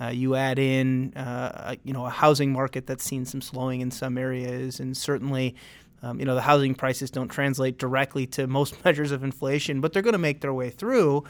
Uh, 0.00 0.06
you 0.06 0.36
add 0.36 0.58
in, 0.58 1.12
uh, 1.14 1.74
you 1.84 1.92
know, 1.92 2.06
a 2.06 2.10
housing 2.10 2.52
market 2.52 2.86
that's 2.86 3.04
seen 3.04 3.24
some 3.24 3.42
slowing 3.42 3.80
in 3.80 3.90
some 3.90 4.16
areas, 4.16 4.80
and 4.80 4.96
certainly, 4.96 5.54
um, 6.02 6.18
you 6.18 6.24
know, 6.24 6.34
the 6.34 6.40
housing 6.42 6.74
prices 6.74 7.10
don't 7.10 7.28
translate 7.28 7.78
directly 7.78 8.26
to 8.26 8.46
most 8.46 8.82
measures 8.84 9.10
of 9.10 9.24
inflation, 9.24 9.80
but 9.80 9.92
they're 9.92 10.02
going 10.02 10.12
to 10.12 10.18
make 10.18 10.40
their 10.40 10.54
way 10.54 10.70
through 10.70 11.24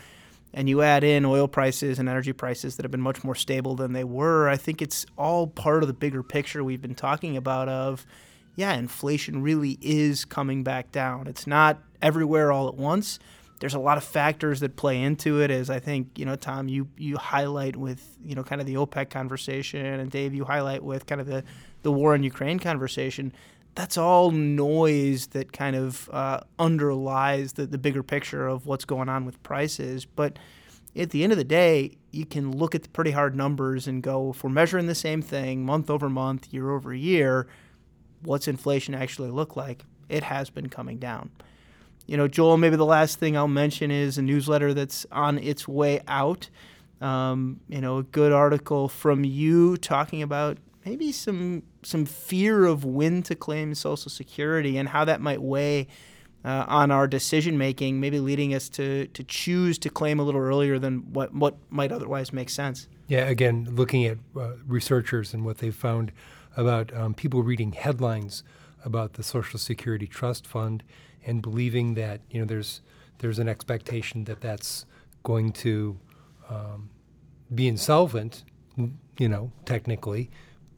and 0.55 0.69
you 0.69 0.83
add 0.83 1.05
in 1.05 1.25
oil 1.25 1.49
prices 1.49 1.99
and 1.99 2.09
energy 2.09 2.33
prices 2.33 2.77
that 2.77 2.85
have 2.85 2.91
been 2.91 3.01
much 3.01 3.25
more 3.25 3.35
stable 3.35 3.75
than 3.75 3.93
they 3.93 4.05
were, 4.05 4.49
I 4.49 4.57
think 4.57 4.83
it's 4.83 5.07
all 5.17 5.47
part 5.47 5.83
of 5.83 5.87
the 5.87 5.95
bigger 5.95 6.23
picture 6.23 6.63
we've 6.63 6.83
been 6.83 6.95
talking 6.95 7.37
about 7.37 7.69
of 7.69 8.07
yeah, 8.55 8.75
inflation 8.75 9.43
really 9.43 9.79
is 9.81 10.25
coming 10.25 10.63
back 10.63 10.93
down. 10.93 11.27
It's 11.27 11.47
not 11.47 11.79
everywhere 12.03 12.53
all 12.53 12.69
at 12.69 12.75
once. 12.75 13.19
There's 13.61 13.75
a 13.75 13.79
lot 13.79 13.97
of 13.97 14.05
factors 14.05 14.61
that 14.61 14.77
play 14.77 15.01
into 15.01 15.41
it 15.41 15.51
as 15.51 15.71
I 15.71 15.79
think, 15.79 16.19
you 16.19 16.25
know, 16.25 16.35
Tom, 16.35 16.69
you 16.69 16.89
you 16.99 17.17
highlight 17.17 17.77
with, 17.77 18.19
you 18.25 18.35
know, 18.35 18.43
kind 18.43 18.61
of 18.61 18.67
the 18.67 18.75
OPEC 18.75 19.09
conversation 19.09 19.87
and 19.87 20.11
Dave 20.11 20.35
you 20.35 20.45
highlight 20.45 20.83
with 20.83 21.07
kind 21.07 21.21
of 21.21 21.27
the 21.27 21.45
the 21.83 21.93
war 21.93 22.15
in 22.15 22.23
Ukraine 22.23 22.59
conversation 22.59 23.33
that's 23.75 23.97
all 23.97 24.31
noise 24.31 25.29
that 25.29 25.53
kind 25.53 25.77
of 25.77 26.09
uh, 26.13 26.41
underlies 26.59 27.55
the, 27.55 27.67
the 27.67 27.79
bigger 27.79 28.03
picture 28.03 28.47
of 28.47 28.67
what's 28.67 28.85
going 28.85 29.09
on 29.09 29.25
with 29.25 29.43
prices. 29.43 30.05
But 30.05 30.39
at 30.95 31.11
the 31.11 31.23
end 31.23 31.33
of 31.33 31.39
the 31.39 31.45
day, 31.45 31.97
you 32.11 32.27
can 32.27 32.53
look 32.53 32.75
at 32.75 32.83
the 32.83 32.91
pretty 32.91 33.13
hard 33.13 33.35
numbers 33.35 33.89
and 33.89 34.03
go, 34.03 34.31
if 34.31 34.45
we're 34.45 34.51
measuring 34.51 34.87
the 34.87 34.95
same 34.95 35.23
thing 35.23 35.65
month 35.65 35.89
over 35.89 36.11
month, 36.11 36.53
year 36.53 36.71
over 36.71 36.93
year, 36.93 37.47
what's 38.23 38.47
inflation 38.47 38.95
actually 38.95 39.31
look 39.31 39.57
like? 39.57 39.85
It 40.09 40.25
has 40.25 40.51
been 40.51 40.69
coming 40.69 40.99
down. 40.99 41.31
You 42.07 42.19
know, 42.19 42.29
Joel, 42.29 42.59
maybe 42.59 42.77
the 42.77 42.85
last 42.85 43.19
thing 43.19 43.37
I'll 43.37 43.49
mention 43.49 43.91
is 43.91 44.19
a 44.19 44.23
newsletter 44.23 44.75
that's 44.75 45.07
on 45.11 45.39
its 45.39 45.67
way 45.67 46.01
out. 46.09 46.51
Um, 47.01 47.61
you 47.69 47.81
know, 47.81 47.99
a 47.99 48.03
good 48.03 48.33
article 48.33 48.89
from 48.89 49.25
you 49.25 49.77
talking 49.77 50.21
about 50.21 50.59
maybe 50.85 51.11
some 51.11 51.63
some 51.83 52.05
fear 52.05 52.65
of 52.65 52.85
when 52.85 53.23
to 53.25 53.35
claim 53.35 53.75
Social 53.75 54.11
Security 54.11 54.77
and 54.77 54.89
how 54.89 55.05
that 55.05 55.21
might 55.21 55.43
weigh 55.43 55.89
uh, 56.45 56.65
on 56.67 56.91
our 56.91 57.07
decision 57.07 57.57
making, 57.57 58.01
maybe 58.01 58.19
leading 58.19 58.55
us 58.55 58.69
to 58.71 59.07
to 59.09 59.25
choose 59.25 59.79
to 59.79 59.91
claim 59.91 60.19
a 60.19 60.23
little 60.23 60.41
earlier 60.41 60.79
than 60.79 61.13
what 61.13 61.35
what 61.35 61.57
might 61.71 61.93
otherwise 61.93 62.33
make 62.33 62.51
sense. 62.51 62.89
Yeah, 63.09 63.29
again, 63.29 63.69
looking 63.71 64.05
at 64.07 64.19
uh, 64.37 64.53
researchers 64.67 65.35
and 65.35 65.45
what 65.45 65.59
they've 65.59 65.75
found 65.75 66.13
about 66.57 66.95
um, 66.95 67.15
people 67.15 67.43
reading 67.43 67.73
headlines 67.73 68.43
about 68.85 69.15
the 69.15 69.23
Social 69.23 69.59
Security 69.59 70.07
Trust 70.07 70.47
Fund 70.47 70.83
and 71.25 71.41
believing 71.41 71.95
that 71.95 72.21
you 72.31 72.41
know 72.41 72.47
there's 72.47 72.81
there's 73.19 73.39
an 73.39 73.49
expectation 73.49 74.25
that 74.25 74.41
that's 74.41 74.85
going 75.23 75.53
to 75.53 75.99
um, 76.51 76.91
be 77.55 77.69
insolvent, 77.69 78.45
you 78.77 79.29
know, 79.29 79.53
technically, 79.65 80.31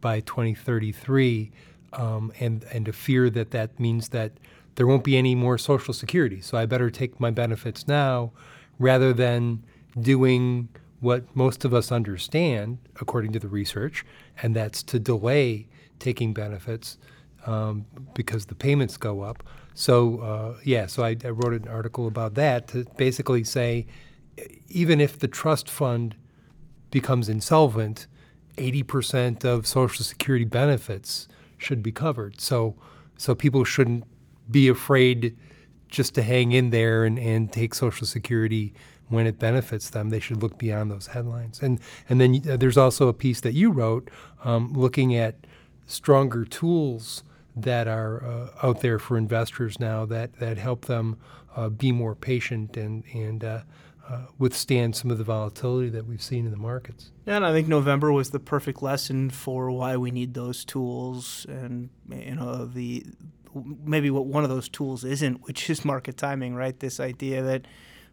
by 0.05 0.21
2033, 0.21 1.51
um, 1.95 2.31
and 2.38 2.67
and 2.71 2.85
to 2.85 2.93
fear 2.93 3.31
that 3.31 3.53
that 3.53 3.81
means 3.81 4.11
that 4.11 4.33
there 4.75 4.87
won't 4.87 5.03
be 5.03 5.17
any 5.17 5.35
more 5.35 5.57
Social 5.57 5.95
Security. 5.95 6.43
So 6.43 6.59
I 6.59 6.67
better 6.67 6.90
take 6.90 7.19
my 7.19 7.31
benefits 7.31 7.88
now, 7.88 8.31
rather 8.79 9.14
than 9.14 9.64
doing 9.99 10.69
what 11.01 11.25
most 11.35 11.64
of 11.64 11.73
us 11.73 11.90
understand, 11.90 12.77
according 13.01 13.33
to 13.33 13.38
the 13.38 13.49
research, 13.49 14.05
and 14.43 14.55
that's 14.55 14.83
to 14.83 14.99
delay 14.99 15.69
taking 15.99 16.35
benefits 16.35 16.99
um, 17.47 17.87
because 18.12 18.45
the 18.47 18.55
payments 18.55 18.99
go 18.99 19.23
up. 19.23 19.43
So 19.73 20.19
uh, 20.21 20.61
yeah, 20.64 20.85
so 20.85 21.03
I, 21.03 21.17
I 21.25 21.31
wrote 21.31 21.55
an 21.55 21.67
article 21.67 22.07
about 22.07 22.35
that 22.35 22.69
to 22.69 22.85
basically 22.99 23.43
say, 23.43 23.87
even 24.69 25.01
if 25.01 25.19
the 25.19 25.29
trust 25.29 25.71
fund 25.71 26.14
becomes 26.90 27.31
insolvent, 27.31 28.07
80% 28.57 29.45
of 29.45 29.67
Social 29.67 30.05
Security 30.05 30.45
benefits 30.45 31.29
should 31.59 31.83
be 31.83 31.93
covered. 31.93 32.40
So, 32.40 32.75
so 33.17 33.35
people 33.35 33.64
shouldn't 33.64 34.05
be 34.51 34.69
afraid 34.69 35.37
just 35.88 36.14
to 36.17 36.23
hang 36.23 36.53
in 36.53 36.71
there 36.71 37.05
and, 37.05 37.19
and 37.19 37.53
take 37.53 37.75
Social 37.75 38.07
Security 38.07 38.75
when 39.09 39.27
it 39.27 39.38
benefits 39.38 39.90
them. 39.90 40.11
They 40.11 40.21
should 40.21 40.43
look 40.43 40.59
beyond 40.59 40.90
those 40.90 41.09
headlines. 41.09 41.61
And 41.62 41.81
and 42.09 42.21
then 42.21 42.43
uh, 42.49 42.57
there's 42.57 42.77
also 42.79 43.09
a 43.09 43.12
piece 43.12 43.40
that 43.43 43.55
you 43.55 43.71
wrote 43.71 44.11
um, 44.45 44.73
looking 44.73 45.14
at 45.14 45.47
stronger 45.87 46.45
tools 46.45 47.23
that 47.57 47.87
are 47.87 48.25
uh, 48.25 48.67
out 48.67 48.81
there 48.81 48.99
for 48.99 49.17
investors 49.17 49.79
now 49.79 50.05
that 50.07 50.38
that 50.40 50.59
help 50.59 50.87
them 50.87 51.17
uh, 51.57 51.69
be 51.69 51.93
more 51.93 52.14
patient 52.14 52.77
and 52.77 53.05
and 53.12 53.45
uh, 53.45 53.61
uh, 54.09 54.23
withstand 54.38 54.95
some 54.97 55.11
of 55.11 55.19
the 55.19 55.25
volatility 55.25 55.88
that 55.90 56.07
we've 56.07 56.23
seen 56.23 56.45
in 56.45 56.51
the 56.51 56.59
markets. 56.59 57.11
And 57.27 57.45
I 57.45 57.53
think 57.53 57.69
November 57.69 58.12
was 58.12 58.31
the 58.31 58.40
perfect 58.40 58.83
lesson 58.83 59.31
for 59.31 59.71
why 59.71 59.97
we 59.97 60.11
need 60.11 60.35
those 60.35 60.64
tools, 60.64 61.47
and 61.49 61.90
you 62.09 62.35
know 62.35 62.67
the 62.67 63.05
maybe 63.85 64.11
what 64.11 64.27
one 64.27 64.45
of 64.45 64.51
those 64.51 64.69
tools 64.69 65.05
isn't, 65.05 65.43
which 65.45 65.71
is 65.71 65.85
market 65.85 66.17
timing, 66.17 66.55
right? 66.55 66.79
This 66.79 67.01
idea 67.01 67.43
that 67.43 67.67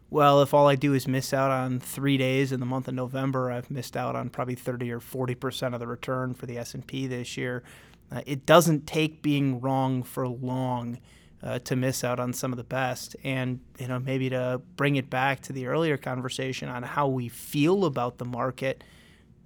well, 0.08 0.42
if 0.42 0.52
all 0.52 0.68
I 0.68 0.76
do 0.76 0.92
is 0.92 1.08
miss 1.08 1.32
out 1.32 1.50
on 1.50 1.80
three 1.80 2.18
days 2.18 2.52
in 2.52 2.60
the 2.60 2.66
month 2.66 2.86
of 2.86 2.94
November, 2.94 3.50
I've 3.50 3.70
missed 3.70 3.96
out 3.96 4.14
on 4.14 4.28
probably 4.28 4.54
30 4.54 4.92
or 4.92 5.00
40 5.00 5.34
percent 5.34 5.74
of 5.74 5.80
the 5.80 5.86
return 5.86 6.34
for 6.34 6.46
the 6.46 6.58
S&P 6.58 7.06
this 7.06 7.36
year. 7.36 7.62
Uh, 8.10 8.20
it 8.26 8.44
doesn't 8.44 8.86
take 8.86 9.22
being 9.22 9.60
wrong 9.60 10.02
for 10.02 10.28
long 10.28 10.98
uh, 11.42 11.58
to 11.60 11.74
miss 11.74 12.04
out 12.04 12.20
on 12.20 12.32
some 12.32 12.52
of 12.52 12.56
the 12.56 12.64
best, 12.64 13.16
and 13.24 13.60
you 13.78 13.88
know 13.88 13.98
maybe 13.98 14.30
to 14.30 14.60
bring 14.76 14.96
it 14.96 15.10
back 15.10 15.40
to 15.40 15.52
the 15.52 15.66
earlier 15.66 15.96
conversation 15.96 16.68
on 16.68 16.82
how 16.82 17.08
we 17.08 17.28
feel 17.28 17.84
about 17.84 18.18
the 18.18 18.24
market. 18.24 18.84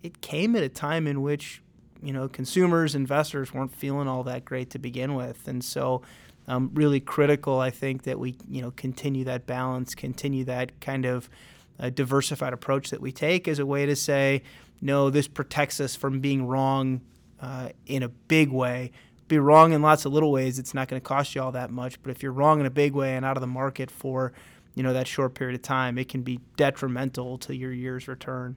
It 0.03 0.21
came 0.21 0.55
at 0.57 0.63
a 0.63 0.69
time 0.69 1.07
in 1.07 1.23
which 1.23 1.63
you 2.03 2.13
know 2.13 2.29
consumers, 2.29 2.95
investors 2.95 3.55
weren't 3.55 3.75
feeling 3.75 4.09
all 4.09 4.23
that 4.25 4.45
great 4.45 4.71
to 4.71 4.79
begin 4.79 5.15
with, 5.15 5.49
and 5.49 5.65
so 5.65 6.03
um, 6.49 6.71
really 6.75 7.01
critical, 7.01 7.61
I 7.61 7.71
think, 7.71 8.03
that 8.05 8.19
we 8.19 8.37
you 8.49 8.63
know 8.63 8.73
continue 8.73 9.25
that 9.25 9.47
balance, 9.47 9.95
continue 9.95 10.45
that 10.45 10.81
kind 10.81 11.07
of 11.07 11.31
uh, 11.79 11.91
diversified 11.91 12.53
approach 12.53 12.91
that 12.91 13.01
we 13.01 13.13
take 13.13 13.49
as 13.49 13.59
a 13.59 13.67
way 13.67 13.87
to 13.87 13.97
say, 13.97 14.43
no, 14.81 15.11
this 15.11 15.29
protects 15.29 15.81
us 15.81 15.97
from 15.97 16.21
being 16.21 16.47
wrong 16.47 17.01
uh, 17.41 17.71
in 17.87 18.03
a 18.03 18.09
big 18.09 18.51
way. 18.51 18.93
Be 19.29 19.39
wrong 19.39 19.73
in 19.73 19.83
lots 19.83 20.05
of 20.05 20.13
little 20.13 20.31
ways. 20.31 20.59
It's 20.59 20.75
not 20.75 20.89
going 20.89 21.01
to 21.01 21.07
cost 21.07 21.35
you 21.35 21.43
all 21.43 21.53
that 21.53 21.71
much. 21.71 22.01
But 22.03 22.11
if 22.11 22.23
you're 22.23 22.33
wrong 22.33 22.61
in 22.61 22.67
a 22.67 22.71
big 22.71 22.95
way 22.95 23.17
and 23.17 23.25
out 23.25 23.37
of 23.37 23.41
the 23.41 23.47
market 23.47 23.91
for 23.91 24.33
you 24.75 24.83
know 24.83 24.93
that 24.93 25.07
short 25.07 25.35
period 25.35 25.55
of 25.55 25.63
time, 25.63 25.99
it 25.99 26.09
can 26.09 26.23
be 26.23 26.41
detrimental 26.57 27.39
to 27.39 27.57
your 27.57 27.73
year's 27.73 28.07
return. 28.07 28.57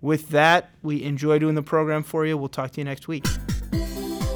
With 0.00 0.28
that, 0.30 0.70
we 0.82 1.02
enjoy 1.02 1.38
doing 1.38 1.54
the 1.54 1.62
program 1.62 2.02
for 2.02 2.26
you. 2.26 2.36
We'll 2.36 2.48
talk 2.48 2.72
to 2.72 2.80
you 2.80 2.84
next 2.84 3.08
week. 3.08 3.26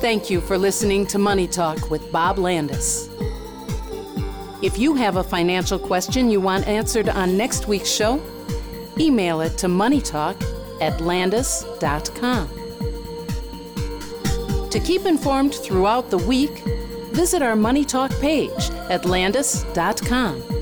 Thank 0.00 0.30
you 0.30 0.40
for 0.40 0.58
listening 0.58 1.06
to 1.08 1.18
Money 1.18 1.46
Talk 1.46 1.90
with 1.90 2.10
Bob 2.10 2.36
Landaas. 2.36 3.08
If 4.62 4.78
you 4.78 4.94
have 4.94 5.16
a 5.16 5.24
financial 5.24 5.78
question 5.78 6.30
you 6.30 6.40
want 6.40 6.66
answered 6.66 7.08
on 7.08 7.36
next 7.36 7.68
week's 7.68 7.90
show, 7.90 8.20
email 8.98 9.40
it 9.40 9.58
to 9.58 9.66
moneytalk 9.66 10.40
at 10.80 10.98
landaas.com. 11.00 12.61
To 14.72 14.80
keep 14.80 15.04
informed 15.04 15.54
throughout 15.54 16.08
the 16.08 16.16
week, 16.16 16.60
visit 17.12 17.42
our 17.42 17.54
Money 17.54 17.84
Talk 17.84 18.10
page 18.20 18.70
at 18.88 19.02
landaas.com. 19.02 20.61